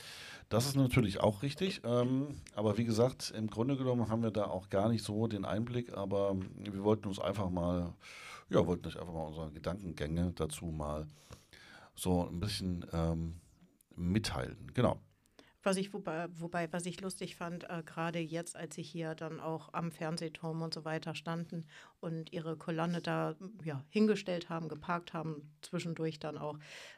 das 0.50 0.66
ist 0.66 0.76
natürlich 0.76 1.20
auch 1.20 1.44
richtig. 1.44 1.82
Ähm, 1.84 2.42
aber 2.54 2.78
wie 2.78 2.86
gesagt, 2.86 3.34
im 3.36 3.48
Grunde 3.48 3.76
genommen 3.76 4.10
haben 4.10 4.24
wir 4.24 4.32
da 4.32 4.46
auch 4.46 4.70
gar 4.70 4.90
nicht 4.90 5.04
so 5.04 5.28
den 5.28 5.46
Einblick, 5.46 5.96
aber 5.96 6.38
wir 6.58 6.84
wollten 6.84 7.08
uns 7.08 7.20
einfach 7.20 7.50
mal, 7.50 7.94
ja, 8.50 8.66
wollten 8.66 8.88
euch 8.88 9.00
einfach 9.00 9.14
mal 9.14 9.28
unsere 9.28 9.52
Gedankengänge 9.52 10.32
dazu 10.36 10.66
mal 10.68 11.08
so 11.96 12.28
ein 12.28 12.40
bisschen 12.40 12.86
ähm, 12.94 13.42
mitteilen. 13.96 14.72
Genau. 14.74 15.00
Was 15.64 15.78
ich, 15.78 15.94
wobei, 15.94 16.28
wobei, 16.40 16.72
was 16.72 16.86
ich 16.86 17.02
lustig 17.02 17.36
fand, 17.36 17.68
äh, 17.70 17.82
gerade 17.84 18.20
jetzt, 18.20 18.56
als 18.56 18.76
sie 18.76 18.84
hier 18.84 19.16
dann 19.16 19.40
auch 19.40 19.74
am 19.74 19.92
Fernsehturm 19.92 20.62
und 20.62 20.76
so 20.76 20.86
weiter 20.86 21.16
standen 21.16 21.66
und 22.06 22.32
ihre 22.32 22.56
Kolonne 22.56 23.02
da 23.02 23.36
ja, 23.64 23.84
hingestellt 23.90 24.50
haben, 24.50 24.70
geparkt 24.70 25.14
haben, 25.14 25.52
zwischendurch 25.62 26.20
dann 26.20 26.38
auch 26.38 26.58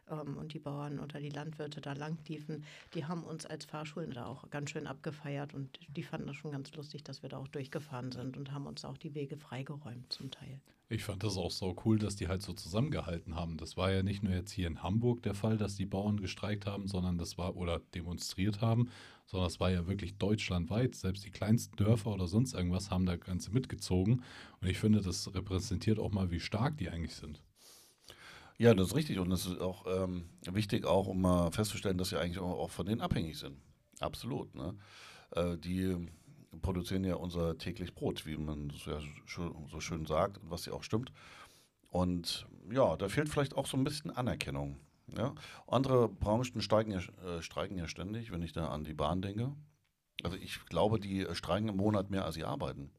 ähm, 0.09 0.37
und 0.37 0.53
die 0.53 0.59
Bauern 0.59 0.99
oder 0.99 1.19
die 1.21 1.29
Landwirte 1.29 1.79
da 1.79 1.93
lang 1.93 2.17
liefen, 2.27 2.65
die 2.93 3.05
haben 3.05 3.23
uns 3.23 3.45
als 3.45 3.63
Fahrschulen 3.63 4.11
da 4.11 4.25
auch 4.25 4.49
ganz 4.49 4.71
schön 4.71 4.85
abgefeiert 4.85 5.53
und 5.53 5.79
die 5.87 6.03
fanden 6.03 6.27
das 6.27 6.35
schon 6.35 6.51
ganz 6.51 6.73
lustig, 6.75 7.05
dass 7.05 7.23
wir 7.23 7.29
da 7.29 7.37
auch 7.37 7.47
durchgefahren 7.47 8.11
sind 8.11 8.35
und 8.35 8.51
haben 8.51 8.67
uns 8.67 8.83
auch 8.83 8.97
die 8.97 9.15
Wege 9.15 9.37
freigeräumt 9.37 10.11
zum 10.11 10.29
Teil. 10.29 10.59
Ich 10.89 11.03
fand 11.03 11.23
das 11.23 11.35
auch 11.35 11.51
so 11.51 11.75
cool, 11.85 11.99
dass 11.99 12.15
die 12.15 12.29
halt 12.29 12.41
so 12.41 12.53
zusammengehalten 12.53 13.35
haben. 13.35 13.57
Das 13.57 13.75
war 13.75 13.91
ja 13.91 14.03
nicht 14.03 14.23
nur 14.23 14.33
jetzt 14.33 14.51
hier 14.51 14.67
in 14.67 14.83
Hamburg 14.83 15.21
der 15.21 15.33
Fall, 15.33 15.57
dass 15.57 15.75
die 15.75 15.85
Bauern 15.85 16.17
gestreikt 16.17 16.65
haben, 16.65 16.87
sondern 16.87 17.17
das 17.17 17.37
war 17.37 17.57
oder 17.57 17.81
demonstriert 17.93 18.61
haben, 18.61 18.89
sondern 19.27 19.47
es 19.47 19.59
war 19.59 19.69
ja 19.69 19.87
wirklich 19.87 20.17
deutschlandweit. 20.17 20.95
Selbst 20.95 21.25
die 21.25 21.31
kleinsten 21.31 21.75
Dörfer 21.75 22.11
oder 22.11 22.27
sonst 22.27 22.53
irgendwas 22.53 22.89
haben 22.89 23.05
da 23.05 23.17
Ganze 23.17 23.51
mitgezogen. 23.51 24.23
Und 24.61 24.67
ich 24.67 24.79
finde, 24.79 25.01
das 25.01 25.33
repräsentiert 25.33 25.99
auch 25.99 26.11
mal, 26.11 26.31
wie 26.31 26.39
stark 26.39 26.77
die 26.77 26.89
eigentlich 26.89 27.15
sind. 27.15 27.43
Ja, 28.57 28.73
das 28.73 28.87
ist 28.87 28.95
richtig. 28.95 29.19
Und 29.19 29.31
es 29.31 29.45
ist 29.45 29.61
auch 29.61 29.85
ähm, 29.87 30.29
wichtig, 30.49 30.85
auch 30.85 31.07
um 31.07 31.21
mal 31.21 31.51
festzustellen, 31.51 31.97
dass 31.97 32.09
sie 32.09 32.19
eigentlich 32.19 32.39
auch, 32.39 32.57
auch 32.57 32.71
von 32.71 32.85
denen 32.85 33.01
abhängig 33.01 33.37
sind. 33.37 33.57
Absolut. 33.99 34.55
Ne? 34.55 34.75
Äh, 35.31 35.57
die 35.57 35.95
produzieren 36.61 37.03
ja 37.03 37.15
unser 37.15 37.57
täglich 37.57 37.93
Brot, 37.93 38.25
wie 38.25 38.37
man 38.37 38.71
so, 38.71 38.91
ja 38.91 38.99
so 39.27 39.79
schön 39.79 40.05
sagt 40.05 40.39
was 40.43 40.65
ja 40.65 40.73
auch 40.73 40.83
stimmt. 40.83 41.11
Und 41.89 42.47
ja, 42.71 42.95
da 42.95 43.09
fehlt 43.09 43.29
vielleicht 43.29 43.55
auch 43.55 43.67
so 43.67 43.77
ein 43.77 43.83
bisschen 43.83 44.11
Anerkennung. 44.11 44.77
Ja? 45.15 45.33
Andere 45.67 46.09
Branchen 46.09 46.61
steigen 46.61 46.91
ja, 46.91 46.99
äh, 47.25 47.41
streiken 47.41 47.77
ja 47.77 47.87
ständig, 47.87 48.31
wenn 48.31 48.41
ich 48.41 48.53
da 48.53 48.69
an 48.69 48.83
die 48.83 48.93
Bahn 48.93 49.21
denke. 49.21 49.55
Also 50.23 50.37
ich 50.37 50.65
glaube, 50.65 50.99
die 50.99 51.27
streiken 51.33 51.69
im 51.69 51.77
Monat 51.77 52.09
mehr, 52.09 52.25
als 52.25 52.35
sie 52.35 52.43
arbeiten. 52.43 52.91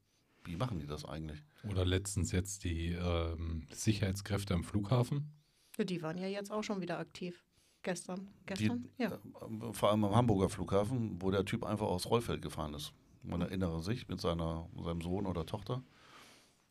Wie 0.44 0.56
machen 0.56 0.78
die 0.78 0.86
das 0.86 1.04
eigentlich? 1.04 1.42
Oder 1.68 1.84
letztens 1.84 2.32
jetzt 2.32 2.64
die 2.64 2.92
ähm, 2.92 3.66
Sicherheitskräfte 3.70 4.54
am 4.54 4.64
Flughafen. 4.64 5.32
Ja, 5.76 5.84
die 5.84 6.00
waren 6.02 6.16
ja 6.16 6.26
jetzt 6.26 6.50
auch 6.50 6.62
schon 6.62 6.80
wieder 6.80 6.98
aktiv. 6.98 7.44
Gestern. 7.82 8.28
Gestern? 8.46 8.88
Die, 8.98 9.02
ja. 9.02 9.12
Äh, 9.12 9.72
vor 9.72 9.90
allem 9.90 10.04
am 10.04 10.14
Hamburger 10.14 10.48
Flughafen, 10.48 11.20
wo 11.20 11.30
der 11.30 11.44
Typ 11.44 11.64
einfach 11.64 11.86
aus 11.86 12.06
Rollfeld 12.06 12.42
gefahren 12.42 12.74
ist. 12.74 12.92
Man 13.22 13.40
erinnere 13.40 13.82
sich 13.82 14.08
mit 14.08 14.20
seiner, 14.20 14.68
seinem 14.82 15.00
Sohn 15.00 15.26
oder 15.26 15.44
Tochter. 15.44 15.82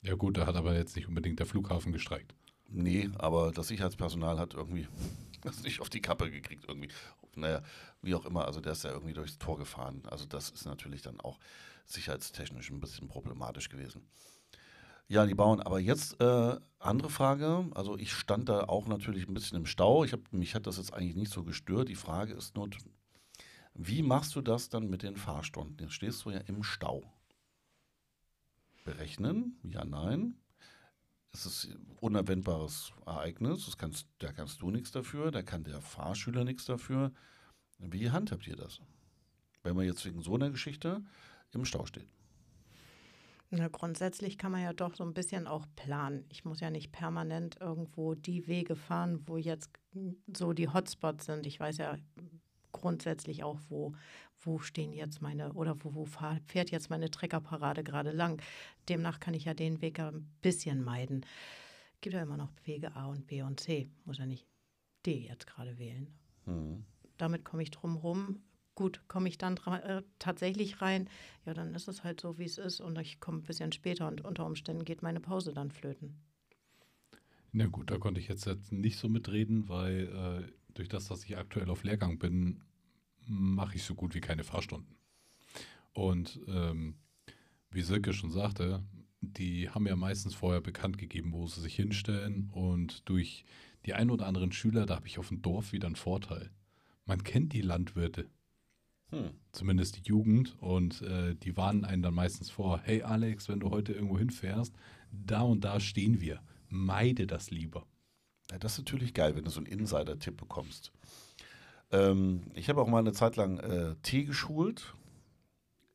Ja 0.02 0.16
gut, 0.16 0.38
da 0.38 0.46
hat 0.46 0.56
aber 0.56 0.76
jetzt 0.76 0.96
nicht 0.96 1.08
unbedingt 1.08 1.40
der 1.40 1.46
Flughafen 1.46 1.92
gestreikt. 1.92 2.34
Nee, 2.70 3.10
aber 3.18 3.52
das 3.52 3.68
Sicherheitspersonal 3.68 4.38
hat 4.40 4.54
irgendwie 4.54 4.88
das 5.42 5.64
nicht 5.64 5.80
auf 5.82 5.90
die 5.90 6.02
Kappe 6.02 6.30
gekriegt 6.30 6.66
irgendwie. 6.68 6.90
Naja, 7.36 7.62
wie 8.02 8.16
auch 8.16 8.26
immer, 8.26 8.46
also 8.46 8.62
der 8.62 8.72
ist 8.72 8.84
ja 8.84 8.92
irgendwie 8.92 9.14
durchs 9.14 9.38
Tor 9.38 9.58
gefahren. 9.58 10.02
Also 10.08 10.26
das 10.26 10.50
ist 10.50 10.66
natürlich 10.66 11.02
dann 11.02 11.20
auch 11.20 11.38
sicherheitstechnisch 11.86 12.70
ein 12.72 12.80
bisschen 12.80 13.08
problematisch 13.08 13.70
gewesen. 13.70 14.08
Ja, 15.08 15.26
die 15.26 15.36
Bauern, 15.36 15.62
aber 15.62 15.80
jetzt 15.80 16.20
äh, 16.20 16.58
andere 16.80 17.10
Frage. 17.10 17.70
Also 17.74 17.98
ich 17.98 18.12
stand 18.12 18.50
da 18.50 18.66
auch 18.66 18.88
natürlich 18.88 19.28
ein 19.28 19.34
bisschen 19.34 19.58
im 19.58 19.66
Stau. 19.66 20.04
Ich 20.04 20.12
hab, 20.12 20.34
mich 20.34 20.54
hat 20.54 20.68
das 20.68 20.78
jetzt 20.78 20.94
eigentlich 20.94 21.16
nicht 21.16 21.32
so 21.32 21.44
gestört. 21.44 21.88
Die 21.88 21.96
Frage 21.96 22.34
ist 22.34 22.56
nur, 22.56 22.70
wie 23.74 24.02
machst 24.02 24.36
du 24.36 24.42
das 24.42 24.70
dann 24.70 24.90
mit 24.90 25.04
den 25.04 25.16
Fahrstunden? 25.16 25.78
Jetzt 25.80 25.94
stehst 25.94 26.26
du 26.26 26.32
ja 26.32 26.40
im 26.40 26.64
Stau. 26.64 27.14
Berechnen? 28.84 29.60
Ja, 29.64 29.86
nein. 29.86 30.36
Es 31.34 31.46
ist 31.46 31.66
ein 31.66 31.98
unabwendbares 32.00 32.92
Ereignis. 33.06 33.66
Das 33.66 33.78
kannst, 33.78 34.08
da 34.20 34.32
kannst 34.32 34.62
du 34.62 34.72
nichts 34.72 34.92
dafür, 34.92 35.32
da 35.32 35.44
kann 35.44 35.64
der 35.64 35.82
Fahrschüler 35.82 36.44
nichts 36.44 36.66
dafür. 36.66 37.12
Wie 37.80 38.10
handhabt 38.10 38.48
ihr 38.48 38.56
das? 38.56 38.82
Wenn 39.64 39.76
man 39.76 39.86
jetzt 39.86 40.06
wegen 40.06 40.22
so 40.22 40.36
einer 40.36 40.50
Geschichte 40.50 41.04
im 41.54 41.66
Stau 41.66 41.86
steht. 41.86 42.08
Na, 43.50 43.70
grundsätzlich 43.70 44.38
kann 44.38 44.52
man 44.52 44.62
ja 44.62 44.74
doch 44.74 44.96
so 44.96 45.04
ein 45.06 45.14
bisschen 45.14 45.48
auch 45.48 45.66
planen. 45.76 46.26
Ich 46.30 46.44
muss 46.44 46.60
ja 46.60 46.70
nicht 46.70 46.92
permanent 46.92 47.58
irgendwo 47.62 48.14
die 48.14 48.48
Wege 48.48 48.76
fahren, 48.76 49.24
wo 49.26 49.38
jetzt 49.38 49.70
so 50.36 50.52
die 50.52 50.68
Hotspots 50.68 51.26
sind. 51.26 51.46
Ich 51.46 51.60
weiß 51.60 51.78
ja 51.78 51.98
grundsätzlich 52.78 53.44
auch, 53.44 53.60
wo, 53.70 53.94
wo 54.40 54.60
stehen 54.60 54.94
jetzt 54.94 55.22
meine 55.22 55.54
oder 55.54 55.76
wo, 55.84 55.94
wo 55.94 56.06
fährt 56.06 56.72
jetzt 56.72 56.90
meine 56.90 57.10
Treckerparade 57.10 57.84
gerade 57.84 58.12
lang. 58.12 58.42
Demnach 58.88 59.20
kann 59.20 59.34
ich 59.34 59.46
ja 59.46 59.54
den 59.54 59.82
Weg 59.82 60.00
ein 60.00 60.30
bisschen 60.42 60.84
meiden. 60.84 61.26
Gibt 62.02 62.14
ja 62.14 62.22
immer 62.22 62.38
noch 62.38 62.50
Wege 62.64 62.96
A 62.96 63.08
und 63.08 63.28
B 63.28 63.42
und 63.42 63.60
C. 63.60 63.90
Muss 64.06 64.20
ja 64.20 64.26
nicht 64.26 64.46
D 65.06 65.28
jetzt 65.28 65.48
gerade 65.48 65.78
wählen. 65.78 66.08
Mhm. 66.46 66.86
Damit 67.18 67.44
komme 67.44 67.64
ich 67.64 67.72
drum 67.72 67.96
rum. 67.98 68.42
Gut, 68.76 69.02
komme 69.08 69.28
ich 69.28 69.40
dann 69.40 69.58
äh, 69.58 70.04
tatsächlich 70.20 70.84
rein, 70.84 71.10
ja, 71.48 71.56
dann 71.56 71.74
ist 71.74 71.88
es 71.88 72.04
halt 72.04 72.22
so, 72.22 72.38
wie 72.38 72.44
es 72.44 72.60
ist 72.60 72.80
und 72.80 73.00
ich 73.00 73.20
komme 73.20 73.40
ein 73.40 73.44
bisschen 73.44 73.72
später 73.72 74.08
und 74.08 74.24
unter 74.24 74.46
Umständen 74.46 74.86
geht 74.86 75.02
meine 75.02 75.20
Pause 75.20 75.52
dann 75.52 75.72
flöten. 75.72 76.22
Na 77.54 77.66
gut, 77.66 77.90
da 77.90 77.98
konnte 77.98 78.20
ich 78.20 78.28
jetzt 78.28 78.72
nicht 78.72 79.00
so 79.00 79.10
mitreden, 79.10 79.68
weil 79.68 80.46
äh, 80.48 80.67
durch 80.78 80.90
das, 80.90 81.08
dass 81.08 81.24
ich 81.24 81.38
aktuell 81.38 81.70
auf 81.70 81.84
Lehrgang 81.84 82.20
bin, 82.20 82.62
mache 83.26 83.76
ich 83.76 83.84
so 83.84 83.96
gut 83.96 84.16
wie 84.16 84.22
keine 84.22 84.44
Fahrstunden. 84.44 84.96
Und 85.94 86.40
ähm, 86.48 86.96
wie 87.72 87.82
Silke 87.82 88.14
schon 88.14 88.32
sagte, 88.32 88.84
die 89.22 89.70
haben 89.70 89.88
ja 89.88 89.96
meistens 89.96 90.36
vorher 90.36 90.62
bekannt 90.62 90.98
gegeben, 90.98 91.34
wo 91.34 91.48
sie 91.48 91.62
sich 91.62 91.76
hinstellen. 91.76 92.50
Und 92.52 93.08
durch 93.10 93.44
die 93.86 93.94
ein 93.94 94.10
oder 94.12 94.28
anderen 94.28 94.52
Schüler, 94.52 94.86
da 94.86 94.96
habe 94.96 95.08
ich 95.08 95.18
auf 95.18 95.30
dem 95.30 95.42
Dorf 95.42 95.72
wieder 95.74 95.88
einen 95.88 95.96
Vorteil. 95.96 96.52
Man 97.06 97.24
kennt 97.24 97.54
die 97.54 97.62
Landwirte, 97.62 98.30
Hm. 99.10 99.32
zumindest 99.54 99.98
die 99.98 100.10
Jugend, 100.10 100.58
und 100.60 101.02
äh, 101.02 101.34
die 101.36 101.56
warnen 101.56 101.86
einen 101.86 102.02
dann 102.02 102.14
meistens 102.14 102.50
vor: 102.50 102.82
Hey 102.84 103.04
Alex, 103.04 103.48
wenn 103.48 103.62
du 103.62 103.70
heute 103.70 103.94
irgendwo 103.94 104.18
hinfährst, 104.18 104.76
da 105.12 105.42
und 105.42 105.64
da 105.64 105.80
stehen 105.80 106.20
wir. 106.20 106.42
Meide 106.68 107.26
das 107.26 107.50
lieber. 107.50 107.88
Ja, 108.52 108.58
das 108.60 108.74
ist 108.74 108.80
natürlich 108.80 109.14
geil, 109.14 109.36
wenn 109.36 109.44
du 109.44 109.50
so 109.50 109.60
einen 109.60 109.68
Insider-Tipp 109.68 110.38
bekommst. 110.38 110.92
Ähm, 111.92 112.44
ich 112.54 112.70
habe 112.70 112.82
auch 112.82 112.88
mal 112.88 113.00
eine 113.00 113.14
Zeit 113.14 113.36
lang 113.36 113.58
äh, 113.60 113.96
Tee 114.04 114.24
geschult 114.24 114.94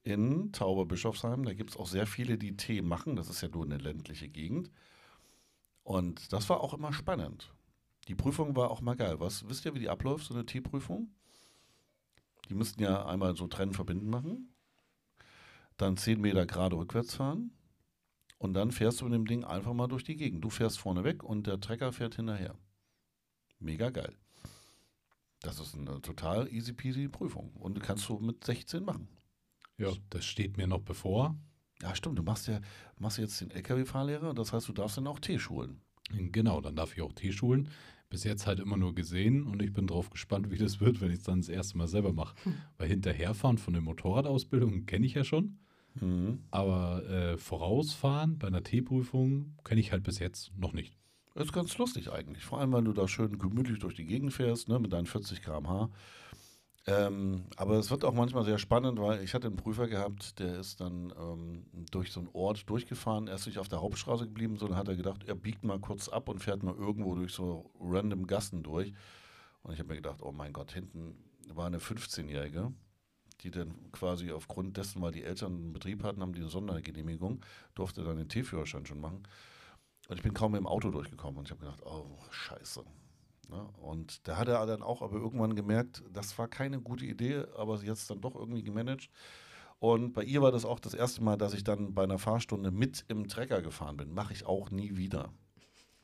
in 0.05 0.53
Tauberbischofsheim. 0.53 1.45
Da 1.45 1.55
gibt 1.55 1.71
es 1.71 1.77
auch 1.77 1.87
sehr 1.87 2.07
viele, 2.07 2.39
die 2.39 2.57
Tee 2.57 2.83
machen. 2.83 3.17
Das 3.17 3.29
ist 3.29 3.41
ja 3.41 3.49
nur 3.49 3.65
eine 3.65 3.79
ländliche 3.79 4.29
Gegend. 4.29 4.71
Und 5.83 6.33
das 6.33 6.49
war 6.49 6.61
auch 6.61 6.75
immer 6.75 6.93
spannend. 6.93 7.53
Die 8.09 8.15
Prüfung 8.15 8.57
war 8.57 8.71
auch 8.71 8.81
mal 8.81 8.97
geil. 8.97 9.21
Was, 9.21 9.49
wisst 9.49 9.65
ihr, 9.65 9.75
wie 9.75 9.81
die 9.81 9.89
abläuft, 9.89 10.27
so 10.27 10.35
eine 10.35 10.47
Teeprüfung? 10.47 11.11
Die 12.49 12.55
müssten 12.55 12.83
ja 12.83 13.07
einmal 13.07 13.37
so 13.37 13.47
trennen, 13.47 13.73
verbinden 13.73 14.11
machen. 14.11 14.53
Dann 15.77 15.97
10 15.97 16.21
Meter 16.21 16.47
gerade 16.47 16.77
rückwärts 16.77 17.15
fahren. 17.15 17.53
Und 18.43 18.55
dann 18.55 18.73
fährst 18.73 19.01
du 19.01 19.05
mit 19.05 19.15
dem 19.15 19.25
Ding 19.25 19.45
einfach 19.45 19.73
mal 19.73 19.87
durch 19.87 20.03
die 20.03 20.17
Gegend. 20.17 20.43
Du 20.43 20.51
fährst 20.51 20.81
vorne 20.81 21.05
weg 21.05 21.23
und 21.23 21.47
der 21.47 21.61
Trecker 21.61 21.93
fährt 21.93 22.17
hinterher. 22.17 22.57
Mega 23.61 23.91
geil. 23.91 24.17
Das 25.43 25.61
ist 25.61 25.77
eine 25.77 26.03
total 26.03 26.53
easy 26.53 26.73
peasy 26.73 27.07
Prüfung. 27.07 27.53
Und 27.55 27.81
kannst 27.81 28.09
du 28.09 28.19
mit 28.19 28.45
16 28.45 28.85
machen. 28.85 29.07
Ja, 29.79 29.93
das 30.11 30.25
steht 30.25 30.57
mir 30.57 30.67
noch 30.67 30.81
bevor. 30.81 31.39
Ja, 31.83 31.95
stimmt. 31.95 32.19
Du 32.19 32.25
machst 32.25 32.49
ja 32.49 32.61
machst 32.99 33.19
jetzt 33.19 33.41
den 33.41 33.53
LKW-Fahrlehrer. 33.53 34.35
Das 34.35 34.53
heißt, 34.53 34.67
du 34.67 34.73
darfst 34.73 34.97
dann 34.97 35.07
auch 35.07 35.21
T 35.21 35.39
schulen. 35.39 35.81
Genau, 36.11 36.61
dann 36.61 36.75
darf 36.75 36.97
ich 36.97 37.03
auch 37.03 37.13
Tee 37.13 37.31
schulen. 37.31 37.69
Bis 38.11 38.25
jetzt 38.25 38.49
halt 38.49 38.59
immer 38.59 38.77
nur 38.77 38.93
gesehen 38.93 39.47
und 39.47 39.63
ich 39.63 39.73
bin 39.73 39.87
drauf 39.87 40.11
gespannt, 40.11 40.51
wie 40.51 40.59
das 40.59 40.81
wird, 40.81 41.01
wenn 41.01 41.13
ich 41.13 41.19
es 41.19 41.25
dann 41.25 41.43
das 41.43 41.49
erste 41.49 41.79
Mal 41.79 41.87
selber 41.87 42.13
mache. 42.13 42.35
Weil 42.77 42.89
hinterherfahren 42.89 43.59
von 43.59 43.73
der 43.73 43.83
Motorradausbildung 43.83 44.85
kenne 44.85 45.07
ich 45.07 45.15
ja 45.15 45.23
schon. 45.23 45.61
Mhm. 46.01 46.45
Aber 46.51 47.05
äh, 47.09 47.39
vorausfahren 47.39 48.39
bei 48.39 48.47
einer 48.47 48.63
T-Prüfung 48.63 49.57
kenne 49.65 49.81
ich 49.81 49.93
halt 49.93 50.03
bis 50.03 50.19
jetzt 50.19 50.53
noch 50.57 50.73
nicht. 50.73 50.97
Ist 51.35 51.53
ganz 51.53 51.79
lustig 51.79 52.13
eigentlich. 52.13 52.45
Vor 52.45 52.61
allem, 52.61 52.73
wenn 52.73 52.85
du 52.85 52.93
da 52.93 53.09
schön 53.09 53.39
gemütlich 53.39 53.79
durch 53.79 53.95
die 53.95 54.05
Gegend 54.05 54.33
fährst, 54.33 54.69
ne, 54.69 54.79
mit 54.79 54.93
deinen 54.93 55.07
40 55.07 55.43
km/h. 55.43 55.89
Ähm, 56.87 57.45
aber 57.57 57.77
es 57.77 57.91
wird 57.91 58.05
auch 58.05 58.13
manchmal 58.13 58.45
sehr 58.45 58.59
spannend, 58.59 58.99
weil 59.01 59.23
ich 59.23 59.35
hatte 59.35 59.47
einen 59.47 59.57
Prüfer 59.57 59.87
gehabt, 59.87 60.41
der 60.41 60.59
ist 60.59 60.81
dann 60.81 61.13
ähm, 61.17 61.65
durch 61.91 62.11
so 62.11 62.21
einen 62.21 62.29
Ort 62.33 62.69
durchgefahren. 62.69 63.29
Er 63.29 63.37
ist 63.37 63.47
nicht 63.47 63.59
auf 63.59 63.69
der 63.69 63.81
Hauptstraße 63.81 64.25
geblieben, 64.27 64.57
sondern 64.59 64.79
hat 64.79 64.89
er 64.89 64.97
gedacht, 64.97 65.25
er 65.27 65.37
biegt 65.37 65.65
mal 65.65 65.79
kurz 65.79 66.09
ab 66.09 66.29
und 66.29 66.41
fährt 66.41 66.63
mal 66.65 66.75
irgendwo 66.75 67.15
durch 67.15 67.33
so 67.33 67.71
random 67.81 68.27
Gassen 68.27 68.63
durch. 68.65 68.93
Und 69.63 69.73
ich 69.73 69.79
habe 69.79 69.91
mir 69.91 69.97
gedacht, 69.97 70.21
oh 70.23 70.33
mein 70.33 70.53
Gott, 70.53 70.73
hinten 70.73 71.15
war 71.49 71.67
eine 71.67 71.79
15-Jährige, 71.79 72.73
die 73.43 73.51
dann 73.51 73.75
quasi 73.93 74.33
aufgrund 74.33 74.77
dessen, 74.77 75.03
weil 75.03 75.13
die 75.13 75.25
Eltern 75.25 75.55
einen 75.55 75.73
Betrieb 75.73 76.03
hatten, 76.03 76.21
haben 76.21 76.33
die 76.33 76.41
eine 76.41 76.51
Sondergenehmigung, 76.51 77.45
durfte 77.75 78.05
dann 78.05 78.17
den 78.17 78.29
T-Führerschein 78.29 78.87
schon 78.87 79.01
machen. 79.01 79.23
Und 80.09 80.17
ich 80.17 80.23
bin 80.23 80.35
kaum 80.35 80.53
mit 80.53 80.61
dem 80.61 80.67
Auto 80.67 80.91
durchgekommen 80.91 81.39
und 81.39 81.45
ich 81.47 81.51
habe 81.51 81.61
gedacht, 81.61 81.83
oh, 81.85 82.19
scheiße. 82.31 82.85
Ne? 83.49 83.69
Und 83.81 84.27
da 84.27 84.37
hat 84.37 84.49
er 84.49 84.65
dann 84.67 84.83
auch 84.83 85.03
aber 85.03 85.17
irgendwann 85.17 85.55
gemerkt, 85.55 86.03
das 86.13 86.37
war 86.39 86.49
keine 86.49 86.81
gute 86.81 87.05
Idee, 87.05 87.45
aber 87.57 87.79
sie 87.79 87.89
hat 87.89 87.97
es 87.97 88.07
dann 88.07 88.21
doch 88.21 88.35
irgendwie 88.35 88.63
gemanagt. 88.63 89.09
Und 89.79 90.13
bei 90.13 90.23
ihr 90.23 90.41
war 90.43 90.53
das 90.53 90.65
auch 90.65 90.79
das 90.79 90.95
erste 90.95 91.23
Mal, 91.23 91.37
dass 91.37 91.55
ich 91.55 91.65
dann 91.65 91.93
bei 91.93 92.05
einer 92.05 92.19
Fahrstunde 92.19 92.71
mit 92.71 93.05
im 93.09 93.27
Trecker 93.27 93.63
gefahren 93.63 93.97
bin. 93.97 94.15
Mache 94.15 94.33
ich 94.33 94.47
auch 94.47 94.71
nie 94.71 94.97
wieder. 94.97 95.33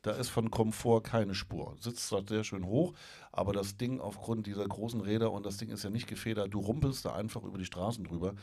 Da 0.02 0.12
ist 0.12 0.28
von 0.28 0.50
Komfort 0.50 1.02
keine 1.02 1.35
Spur. 1.35 1.76
Sitzt 1.81 2.09
zwar 2.09 2.23
sehr 2.26 2.45
schön 2.45 2.64
hoch, 2.64 2.95
aber 3.33 3.52
das 3.52 3.76
Ding 3.76 4.00
aufgrund 4.00 4.47
dieser 4.47 4.67
großen 4.67 5.00
Räder 5.00 5.33
und 5.33 5.45
das 5.45 5.57
Ding 5.57 5.71
ist 5.71 5.83
ja 5.83 5.90
nicht 5.90 6.07
gefedert, 6.07 6.55
du 6.55 6.61
rumpelst 6.61 7.05
da 7.05 7.14
einfach 7.14 7.43
über 7.43 7.59
die 7.59 7.64
Straßen 7.64 8.05
drüber. 8.05 8.35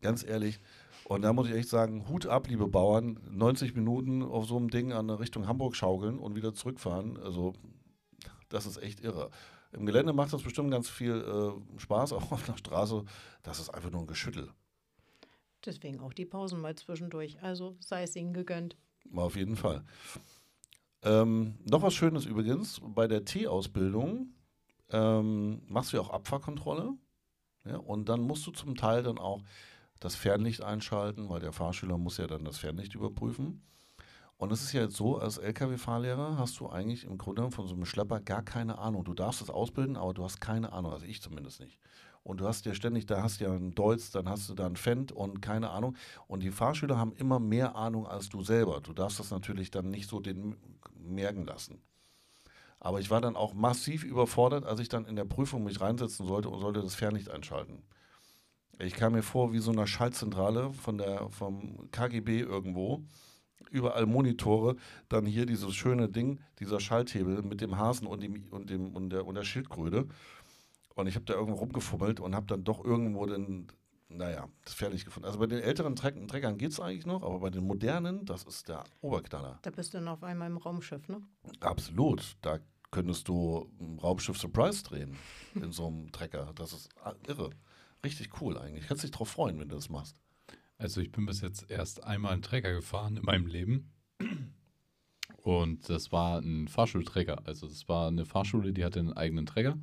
Ganz 0.00 0.24
ehrlich. 0.24 0.60
Und 1.04 1.22
da 1.22 1.32
muss 1.32 1.48
ich 1.48 1.54
echt 1.54 1.68
sagen, 1.68 2.08
Hut 2.08 2.26
ab, 2.26 2.48
liebe 2.48 2.66
Bauern. 2.66 3.20
90 3.30 3.74
Minuten 3.74 4.22
auf 4.22 4.46
so 4.46 4.56
einem 4.56 4.70
Ding 4.70 4.92
an 4.92 5.08
der 5.08 5.20
Richtung 5.20 5.46
Hamburg 5.46 5.76
schaukeln 5.76 6.18
und 6.18 6.34
wieder 6.34 6.54
zurückfahren. 6.54 7.18
Also, 7.18 7.52
das 8.48 8.64
ist 8.64 8.78
echt 8.78 9.00
irre. 9.00 9.30
Im 9.72 9.86
Gelände 9.86 10.12
macht 10.12 10.32
das 10.32 10.42
bestimmt 10.42 10.70
ganz 10.70 10.88
viel 10.88 11.12
äh, 11.12 11.80
Spaß, 11.80 12.12
auch 12.14 12.32
auf 12.32 12.44
der 12.46 12.56
Straße. 12.56 13.04
Das 13.42 13.58
ist 13.60 13.70
einfach 13.70 13.90
nur 13.90 14.02
ein 14.02 14.06
Geschüttel. 14.06 14.50
Deswegen 15.64 16.00
auch 16.00 16.12
die 16.12 16.26
Pausen 16.26 16.60
mal 16.60 16.74
zwischendurch. 16.74 17.42
Also 17.42 17.76
sei 17.80 18.02
es 18.02 18.16
ihnen 18.16 18.32
gegönnt. 18.32 18.76
Auf 19.14 19.36
jeden 19.36 19.56
Fall. 19.56 19.84
Ähm, 21.04 21.58
noch 21.64 21.82
was 21.82 21.94
Schönes 21.94 22.24
übrigens, 22.24 22.80
bei 22.82 23.06
der 23.06 23.24
T-Ausbildung 23.24 24.32
ähm, 24.90 25.62
machst 25.68 25.92
du 25.92 25.98
ja 25.98 26.02
auch 26.02 26.10
Abfahrkontrolle. 26.10 26.94
Ja, 27.66 27.76
und 27.76 28.08
dann 28.08 28.22
musst 28.22 28.46
du 28.46 28.50
zum 28.50 28.74
Teil 28.74 29.02
dann 29.02 29.18
auch 29.18 29.42
das 30.00 30.16
Fernlicht 30.16 30.62
einschalten, 30.62 31.28
weil 31.28 31.40
der 31.40 31.52
Fahrschüler 31.52 31.98
muss 31.98 32.16
ja 32.16 32.26
dann 32.26 32.44
das 32.44 32.58
Fernlicht 32.58 32.94
überprüfen. 32.94 33.62
Und 34.36 34.50
es 34.50 34.62
ist 34.62 34.72
ja 34.72 34.82
jetzt 34.82 34.96
so, 34.96 35.18
als 35.18 35.38
Lkw-Fahrlehrer 35.38 36.38
hast 36.38 36.58
du 36.58 36.68
eigentlich 36.68 37.04
im 37.04 37.18
Grunde 37.18 37.50
von 37.50 37.66
so 37.66 37.74
einem 37.74 37.84
Schlepper 37.84 38.20
gar 38.20 38.42
keine 38.42 38.78
Ahnung. 38.78 39.04
Du 39.04 39.14
darfst 39.14 39.40
es 39.40 39.50
ausbilden, 39.50 39.96
aber 39.96 40.12
du 40.12 40.24
hast 40.24 40.40
keine 40.40 40.72
Ahnung, 40.72 40.92
also 40.92 41.06
ich 41.06 41.22
zumindest 41.22 41.60
nicht. 41.60 41.78
Und 42.24 42.40
du 42.40 42.46
hast 42.46 42.64
ja 42.64 42.74
ständig, 42.74 43.04
da 43.04 43.22
hast 43.22 43.38
du 43.38 43.44
ja 43.44 43.52
einen 43.52 43.74
Deutz, 43.74 44.10
dann 44.10 44.28
hast 44.28 44.48
du 44.48 44.54
da 44.54 44.64
einen 44.64 44.76
Fendt 44.76 45.12
und 45.12 45.42
keine 45.42 45.70
Ahnung. 45.70 45.94
Und 46.26 46.42
die 46.42 46.50
Fahrschüler 46.50 46.96
haben 46.98 47.12
immer 47.16 47.38
mehr 47.38 47.76
Ahnung 47.76 48.06
als 48.06 48.30
du 48.30 48.42
selber. 48.42 48.80
Du 48.80 48.94
darfst 48.94 49.20
das 49.20 49.30
natürlich 49.30 49.70
dann 49.70 49.90
nicht 49.90 50.08
so 50.08 50.20
den 50.20 50.56
merken 50.98 51.44
lassen. 51.44 51.82
Aber 52.80 52.98
ich 52.98 53.10
war 53.10 53.20
dann 53.20 53.36
auch 53.36 53.52
massiv 53.52 54.04
überfordert, 54.04 54.64
als 54.64 54.80
ich 54.80 54.88
dann 54.88 55.04
in 55.04 55.16
der 55.16 55.24
Prüfung 55.26 55.64
mich 55.64 55.80
reinsetzen 55.80 56.26
sollte 56.26 56.48
und 56.48 56.60
sollte 56.60 56.80
das 56.80 56.94
Fernlicht 56.94 57.30
einschalten. 57.30 57.82
Ich 58.78 58.94
kam 58.94 59.12
mir 59.12 59.22
vor 59.22 59.52
wie 59.52 59.58
so 59.58 59.70
eine 59.70 59.86
Schaltzentrale 59.86 60.72
von 60.72 60.98
der, 60.98 61.28
vom 61.28 61.90
KGB 61.90 62.40
irgendwo. 62.40 63.02
Überall 63.70 64.06
Monitore, 64.06 64.76
dann 65.08 65.26
hier 65.26 65.46
dieses 65.46 65.74
schöne 65.74 66.08
Ding, 66.08 66.40
dieser 66.58 66.80
Schalthebel 66.80 67.42
mit 67.42 67.60
dem 67.60 67.76
Hasen 67.76 68.06
und, 68.06 68.22
dem, 68.22 68.44
und, 68.50 68.70
dem, 68.70 68.94
und, 68.94 69.10
der, 69.10 69.26
und 69.26 69.34
der 69.34 69.44
Schildkröte. 69.44 70.06
Und 70.94 71.06
ich 71.06 71.16
habe 71.16 71.24
da 71.24 71.34
irgendwo 71.34 71.58
rumgefummelt 71.58 72.20
und 72.20 72.34
habe 72.34 72.46
dann 72.46 72.64
doch 72.64 72.84
irgendwo 72.84 73.26
den, 73.26 73.66
naja, 74.08 74.48
das 74.64 74.74
Fernlicht 74.74 75.04
gefunden. 75.04 75.26
Also 75.26 75.38
bei 75.38 75.46
den 75.46 75.60
älteren 75.60 75.96
Treck 75.96 76.28
Treckern 76.28 76.56
geht 76.56 76.70
es 76.70 76.80
eigentlich 76.80 77.06
noch, 77.06 77.22
aber 77.22 77.40
bei 77.40 77.50
den 77.50 77.66
modernen, 77.66 78.24
das 78.24 78.44
ist 78.44 78.68
der 78.68 78.84
Oberknaller. 79.00 79.58
Da 79.62 79.70
bist 79.70 79.92
du 79.94 79.98
dann 79.98 80.08
auf 80.08 80.22
einmal 80.22 80.48
im 80.48 80.56
Raumschiff, 80.56 81.08
ne? 81.08 81.20
Absolut. 81.60 82.36
Da 82.42 82.60
könntest 82.90 83.26
du 83.26 83.68
ein 83.80 83.98
Raumschiff 83.98 84.38
Surprise 84.38 84.84
drehen 84.84 85.16
in 85.56 85.72
so 85.72 85.88
einem 85.88 86.12
Trecker. 86.12 86.52
Das 86.54 86.72
ist 86.72 86.88
irre. 87.26 87.50
Richtig 88.04 88.40
cool 88.40 88.56
eigentlich. 88.56 88.86
Kannst 88.86 89.02
dich 89.02 89.10
drauf 89.10 89.30
freuen, 89.30 89.58
wenn 89.58 89.68
du 89.68 89.74
das 89.74 89.88
machst. 89.88 90.20
Also 90.78 91.00
ich 91.00 91.10
bin 91.10 91.26
bis 91.26 91.40
jetzt 91.40 91.70
erst 91.70 92.04
einmal 92.04 92.32
einen 92.32 92.42
Trecker 92.42 92.72
gefahren 92.72 93.16
in 93.16 93.24
meinem 93.24 93.46
Leben. 93.46 93.90
Und 95.42 95.88
das 95.88 96.12
war 96.12 96.38
ein 96.38 96.68
Fahrschulträger. 96.68 97.46
Also 97.46 97.66
das 97.66 97.88
war 97.88 98.08
eine 98.08 98.24
Fahrschule, 98.24 98.72
die 98.72 98.84
hatte 98.84 99.00
einen 99.00 99.12
eigenen 99.12 99.46
Träger. 99.46 99.76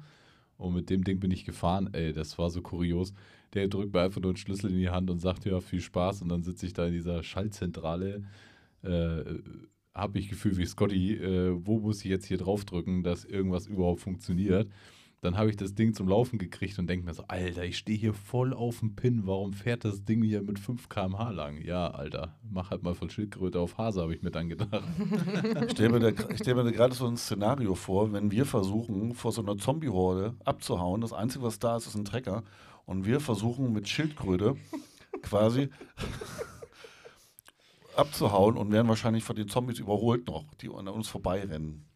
Und 0.61 0.75
mit 0.75 0.89
dem 0.89 1.03
Ding 1.03 1.19
bin 1.19 1.31
ich 1.31 1.43
gefahren. 1.43 1.89
Ey, 1.93 2.13
das 2.13 2.37
war 2.37 2.49
so 2.49 2.61
kurios. 2.61 3.13
Der 3.53 3.67
drückt 3.67 3.93
mir 3.93 4.01
einfach 4.01 4.21
nur 4.21 4.31
einen 4.31 4.37
Schlüssel 4.37 4.69
in 4.69 4.77
die 4.77 4.89
Hand 4.89 5.09
und 5.09 5.19
sagt, 5.19 5.45
ja, 5.45 5.59
viel 5.59 5.81
Spaß. 5.81 6.21
Und 6.21 6.29
dann 6.29 6.43
sitze 6.43 6.65
ich 6.65 6.73
da 6.73 6.85
in 6.85 6.93
dieser 6.93 7.23
Schaltzentrale. 7.23 8.23
Äh, 8.83 9.23
habe 9.93 10.19
ich 10.19 10.29
Gefühl 10.29 10.57
wie 10.57 10.65
Scotty, 10.65 11.15
äh, 11.15 11.53
wo 11.65 11.79
muss 11.79 12.05
ich 12.05 12.09
jetzt 12.09 12.25
hier 12.25 12.37
draufdrücken, 12.37 13.03
dass 13.03 13.25
irgendwas 13.25 13.67
überhaupt 13.67 14.01
funktioniert. 14.01 14.69
Dann 15.21 15.37
habe 15.37 15.51
ich 15.51 15.55
das 15.55 15.75
Ding 15.75 15.93
zum 15.93 16.07
Laufen 16.07 16.39
gekriegt 16.39 16.79
und 16.79 16.87
denke 16.87 17.05
mir 17.05 17.13
so, 17.13 17.23
Alter, 17.27 17.63
ich 17.63 17.77
stehe 17.77 17.97
hier 17.97 18.15
voll 18.15 18.55
auf 18.55 18.79
dem 18.79 18.95
Pin, 18.95 19.27
warum 19.27 19.53
fährt 19.53 19.85
das 19.85 20.03
Ding 20.03 20.23
hier 20.23 20.41
mit 20.41 20.57
5 20.57 20.89
km/h 20.89 21.29
lang? 21.29 21.61
Ja, 21.61 21.91
Alter, 21.91 22.39
mach 22.49 22.71
halt 22.71 22.81
mal 22.81 22.95
von 22.95 23.11
Schildkröte 23.11 23.59
auf 23.59 23.77
Hase, 23.77 24.01
habe 24.01 24.15
ich 24.15 24.23
mir 24.23 24.31
dann 24.31 24.49
gedacht. 24.49 24.83
Ich 25.63 25.71
stelle 25.71 25.99
mir, 25.99 26.15
stell 26.35 26.55
mir 26.55 26.71
gerade 26.71 26.95
so 26.95 27.05
ein 27.05 27.17
Szenario 27.17 27.75
vor, 27.75 28.11
wenn 28.13 28.31
wir 28.31 28.45
versuchen, 28.45 29.13
vor 29.13 29.31
so 29.31 29.43
einer 29.43 29.57
Zombie-Horde 29.57 30.35
abzuhauen, 30.43 31.01
das 31.01 31.13
Einzige, 31.13 31.43
was 31.43 31.59
da 31.59 31.77
ist, 31.77 31.85
ist 31.85 31.95
ein 31.95 32.05
Trecker, 32.05 32.43
und 32.85 33.05
wir 33.05 33.19
versuchen 33.19 33.71
mit 33.73 33.87
Schildkröte 33.87 34.55
quasi 35.21 35.69
abzuhauen 37.95 38.57
und 38.57 38.71
werden 38.71 38.87
wahrscheinlich 38.87 39.23
von 39.23 39.35
den 39.35 39.49
Zombies 39.49 39.77
überholt 39.77 40.25
noch, 40.25 40.45
die 40.55 40.69
an 40.69 40.87
uns 40.87 41.07
vorbeirennen. 41.07 41.90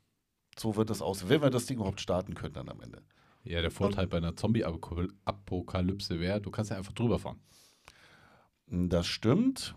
So 0.57 0.75
wird 0.75 0.89
das 0.89 1.01
aus, 1.01 1.27
wenn 1.29 1.41
wir 1.41 1.49
das 1.49 1.65
Ding 1.65 1.77
überhaupt 1.77 2.01
starten 2.01 2.33
können 2.33 2.53
dann 2.53 2.69
am 2.69 2.81
Ende. 2.81 3.01
Ja, 3.43 3.61
der 3.61 3.71
Vorteil 3.71 4.07
bei 4.07 4.17
einer 4.17 4.35
Zombie-Apokalypse 4.35 6.19
wäre, 6.19 6.41
du 6.41 6.49
kannst 6.49 6.71
ja 6.71 6.77
einfach 6.77 6.93
drüber 6.93 7.19
fahren. 7.19 7.39
Das 8.67 9.05
stimmt. 9.05 9.75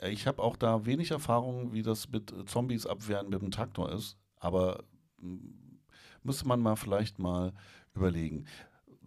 Ich 0.00 0.26
habe 0.26 0.42
auch 0.42 0.56
da 0.56 0.86
wenig 0.86 1.10
Erfahrung, 1.10 1.72
wie 1.72 1.82
das 1.82 2.08
mit 2.10 2.32
Zombies 2.48 2.86
abwehren 2.86 3.30
mit 3.30 3.42
dem 3.42 3.50
Traktor 3.50 3.90
ist, 3.90 4.16
aber 4.36 4.84
müsste 6.22 6.46
man 6.46 6.60
mal 6.60 6.76
vielleicht 6.76 7.18
mal 7.18 7.52
überlegen. 7.94 8.46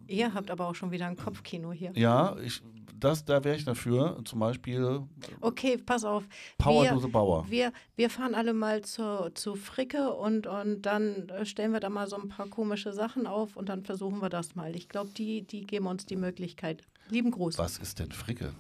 Ihr 0.07 0.33
habt 0.33 0.51
aber 0.51 0.67
auch 0.67 0.75
schon 0.75 0.91
wieder 0.91 1.07
ein 1.07 1.15
Kopfkino 1.15 1.71
hier. 1.71 1.91
Ja, 1.95 2.35
ich, 2.43 2.61
das, 2.99 3.25
da 3.25 3.43
wäre 3.43 3.55
ich 3.55 3.65
dafür. 3.65 4.19
Zum 4.25 4.39
Beispiel 4.39 5.01
Okay, 5.41 5.77
pass 5.77 6.03
auf. 6.03 6.27
Power 6.57 6.83
wir, 6.83 6.91
Dose 6.91 7.07
Bauer. 7.07 7.45
Wir, 7.49 7.71
wir 7.95 8.09
fahren 8.09 8.35
alle 8.35 8.53
mal 8.53 8.83
zu, 8.83 9.31
zu 9.33 9.55
Fricke 9.55 10.13
und, 10.13 10.47
und 10.47 10.81
dann 10.83 11.29
äh, 11.29 11.45
stellen 11.45 11.71
wir 11.71 11.79
da 11.79 11.89
mal 11.89 12.07
so 12.07 12.15
ein 12.15 12.29
paar 12.29 12.47
komische 12.47 12.93
Sachen 12.93 13.27
auf 13.27 13.55
und 13.55 13.69
dann 13.69 13.83
versuchen 13.83 14.21
wir 14.21 14.29
das 14.29 14.55
mal. 14.55 14.75
Ich 14.75 14.89
glaube, 14.89 15.11
die, 15.15 15.43
die 15.43 15.65
geben 15.65 15.87
uns 15.87 16.05
die 16.05 16.15
Möglichkeit. 16.15 16.83
Lieben 17.09 17.31
Gruß. 17.31 17.57
Was 17.57 17.77
ist 17.77 17.99
denn 17.99 18.11
Fricke? 18.11 18.53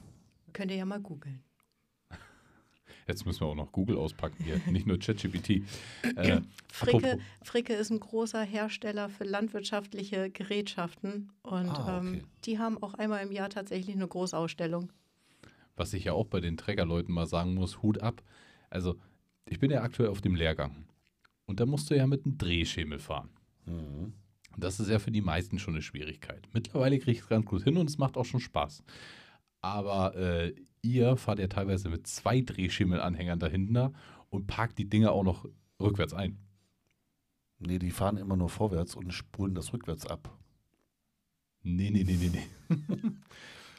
Könnt 0.53 0.71
ihr 0.71 0.77
ja 0.77 0.85
mal 0.85 0.99
googeln. 0.99 1.43
Jetzt 3.07 3.25
müssen 3.25 3.41
wir 3.41 3.47
auch 3.47 3.55
noch 3.55 3.71
Google 3.71 3.97
auspacken 3.97 4.43
hier, 4.43 4.59
nicht 4.69 4.85
nur 4.85 4.99
ChatGPT. 4.99 5.63
Äh, 6.15 6.41
Fricke, 6.71 7.19
Fricke 7.43 7.73
ist 7.73 7.89
ein 7.89 7.99
großer 7.99 8.41
Hersteller 8.43 9.09
für 9.09 9.23
landwirtschaftliche 9.23 10.29
Gerätschaften 10.29 11.31
und 11.43 11.69
Ah, 11.69 11.99
okay. 11.99 12.17
ähm, 12.17 12.23
die 12.45 12.59
haben 12.59 12.81
auch 12.81 12.93
einmal 12.95 13.23
im 13.23 13.31
Jahr 13.31 13.49
tatsächlich 13.49 13.95
eine 13.95 14.07
Großausstellung. 14.07 14.91
Was 15.75 15.93
ich 15.93 16.05
ja 16.05 16.13
auch 16.13 16.25
bei 16.25 16.39
den 16.39 16.57
Trägerleuten 16.57 17.13
mal 17.13 17.27
sagen 17.27 17.53
muss, 17.53 17.81
Hut 17.81 18.01
ab. 18.01 18.23
Also, 18.69 18.95
ich 19.45 19.59
bin 19.59 19.71
ja 19.71 19.81
aktuell 19.83 20.09
auf 20.09 20.21
dem 20.21 20.35
Lehrgang. 20.35 20.87
Und 21.45 21.59
da 21.59 21.65
musst 21.65 21.89
du 21.89 21.95
ja 21.95 22.07
mit 22.07 22.25
einem 22.25 22.37
Drehschemel 22.37 22.99
fahren. 22.99 23.29
Mhm. 23.65 24.13
Und 24.55 24.63
das 24.63 24.79
ist 24.79 24.89
ja 24.89 24.97
für 24.99 25.11
die 25.11 25.21
meisten 25.21 25.59
schon 25.59 25.75
eine 25.75 25.83
Schwierigkeit. 25.83 26.47
Mittlerweile 26.51 26.97
kriege 26.97 27.11
ich 27.11 27.19
es 27.19 27.29
ganz 27.29 27.45
gut 27.45 27.63
hin 27.63 27.77
und 27.77 27.89
es 27.89 27.97
macht 27.97 28.17
auch 28.17 28.25
schon 28.25 28.39
Spaß. 28.39 28.83
Aber 29.67 30.15
äh, 30.15 30.55
ihr 30.81 31.17
fahrt 31.17 31.39
ja 31.39 31.47
teilweise 31.47 31.89
mit 31.89 32.07
zwei 32.07 32.41
Drehschemelanhängern 32.41 33.39
dahinter 33.39 33.91
und 34.29 34.47
parkt 34.47 34.77
die 34.77 34.89
Dinger 34.89 35.11
auch 35.11 35.23
noch 35.23 35.45
rückwärts 35.81 36.13
ein. 36.13 36.37
Nee, 37.59 37.79
die 37.79 37.91
fahren 37.91 38.17
immer 38.17 38.37
nur 38.37 38.49
vorwärts 38.49 38.95
und 38.95 39.11
spulen 39.13 39.55
das 39.55 39.73
rückwärts 39.73 40.05
ab. 40.05 40.37
Nee, 41.63 41.89
nee, 41.91 42.03
nee, 42.03 42.17
nee, 42.17 42.31
nee. 42.31 42.75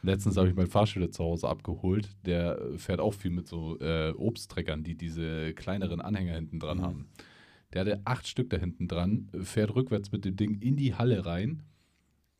Letztens 0.03 0.37
habe 0.37 0.49
ich 0.49 0.55
meinen 0.55 0.69
Fahrschüler 0.69 1.11
zu 1.11 1.25
Hause 1.25 1.49
abgeholt. 1.49 2.09
Der 2.27 2.59
äh, 2.61 2.79
fährt 2.79 3.01
auch 3.01 3.15
viel 3.15 3.31
mit 3.31 3.47
so 3.49 3.79
äh, 3.81 4.11
Obsttreckern, 4.17 4.83
die 4.85 4.97
diese 4.97 5.55
kleineren 5.55 6.01
Anhänger 6.01 6.35
hinten 6.35 6.61
dran 6.61 6.79
Mhm. 6.79 6.83
haben. 6.83 7.09
Der 7.73 7.81
hatte 7.83 8.01
acht 8.05 8.27
Stück 8.27 8.51
da 8.51 8.57
hinten 8.59 8.89
dran, 8.89 9.29
äh, 9.33 9.41
fährt 9.41 9.75
rückwärts 9.75 10.13
mit 10.13 10.25
dem 10.25 10.37
Ding 10.37 10.61
in 10.61 10.77
die 10.77 10.95
Halle 10.95 11.25
rein. 11.25 11.63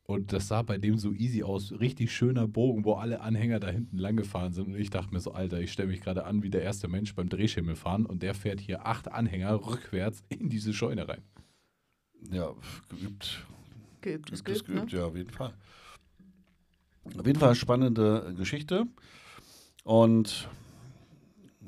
Und 0.09 0.33
das 0.33 0.47
sah 0.47 0.63
bei 0.63 0.79
dem 0.79 0.97
so 0.97 1.13
easy 1.13 1.43
aus. 1.43 1.71
Richtig 1.71 2.11
schöner 2.11 2.47
Bogen, 2.47 2.83
wo 2.83 2.93
alle 2.93 3.21
Anhänger 3.21 3.59
da 3.59 3.69
hinten 3.69 3.99
lang 3.99 4.15
gefahren 4.15 4.53
sind. 4.53 4.69
Und 4.69 4.75
ich 4.75 4.89
dachte 4.89 5.13
mir 5.13 5.19
so, 5.19 5.33
Alter, 5.33 5.59
ich 5.59 5.71
stelle 5.71 5.89
mich 5.89 6.01
gerade 6.01 6.25
an 6.25 6.41
wie 6.41 6.49
der 6.49 6.63
erste 6.63 6.87
Mensch 6.87 7.13
beim 7.13 7.29
Drehschimmel 7.29 7.75
fahren. 7.75 8.07
Und 8.07 8.23
der 8.23 8.33
fährt 8.33 8.59
hier 8.59 8.87
acht 8.87 9.07
Anhänger 9.11 9.63
rückwärts 9.67 10.23
in 10.27 10.49
diese 10.49 10.73
Scheune 10.73 11.07
rein. 11.07 11.21
Ja, 12.31 12.55
geübt. 12.89 13.45
Geübt 14.01 14.31
ist 14.31 14.43
geübt, 14.43 14.65
geübt, 14.65 14.91
ne? 14.91 14.97
ja, 14.97 15.05
auf 15.05 15.15
jeden 15.15 15.29
Fall. 15.29 15.53
Auf 17.15 17.27
jeden 17.27 17.39
Fall 17.39 17.53
spannende 17.53 18.33
Geschichte. 18.35 18.87
Und 19.83 20.49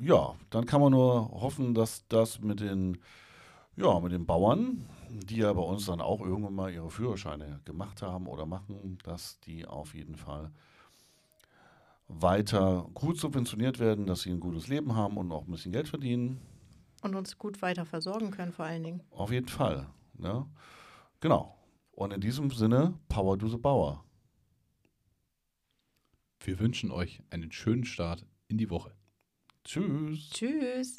ja, 0.01 0.33
dann 0.49 0.65
kann 0.65 0.81
man 0.81 0.93
nur 0.93 1.29
hoffen, 1.29 1.75
dass 1.75 2.07
das 2.07 2.41
mit 2.41 2.59
den, 2.59 2.97
ja, 3.75 3.99
mit 3.99 4.11
den 4.11 4.25
Bauern, 4.25 4.83
die 5.19 5.37
ja 5.37 5.51
bei 5.53 5.61
uns 5.61 5.85
dann 5.85 6.01
auch 6.01 6.21
irgendwann 6.21 6.55
mal 6.55 6.71
ihre 6.71 6.89
Führerscheine 6.89 7.61
gemacht 7.65 8.01
haben 8.01 8.27
oder 8.27 8.45
machen, 8.45 8.97
dass 9.03 9.39
die 9.41 9.65
auf 9.65 9.93
jeden 9.93 10.15
Fall 10.15 10.51
weiter 12.07 12.89
gut 12.93 13.17
subventioniert 13.17 13.79
werden, 13.79 14.05
dass 14.05 14.21
sie 14.21 14.31
ein 14.31 14.39
gutes 14.39 14.67
Leben 14.67 14.95
haben 14.95 15.17
und 15.17 15.31
auch 15.31 15.45
ein 15.45 15.51
bisschen 15.51 15.71
Geld 15.71 15.87
verdienen. 15.87 16.41
Und 17.01 17.15
uns 17.15 17.37
gut 17.37 17.61
weiter 17.61 17.85
versorgen 17.85 18.31
können 18.31 18.51
vor 18.51 18.65
allen 18.65 18.83
Dingen. 18.83 19.01
Auf 19.11 19.31
jeden 19.31 19.47
Fall. 19.47 19.87
Ne? 20.13 20.45
Genau. 21.19 21.57
Und 21.91 22.13
in 22.13 22.21
diesem 22.21 22.51
Sinne, 22.51 22.93
Power 23.09 23.37
to 23.37 23.47
the 23.47 23.57
Bauer. 23.57 24.03
Wir 26.43 26.59
wünschen 26.59 26.91
euch 26.91 27.21
einen 27.29 27.51
schönen 27.51 27.85
Start 27.85 28.25
in 28.47 28.57
die 28.57 28.69
Woche. 28.69 28.95
Tschüss. 29.63 30.29
Tschüss. 30.31 30.97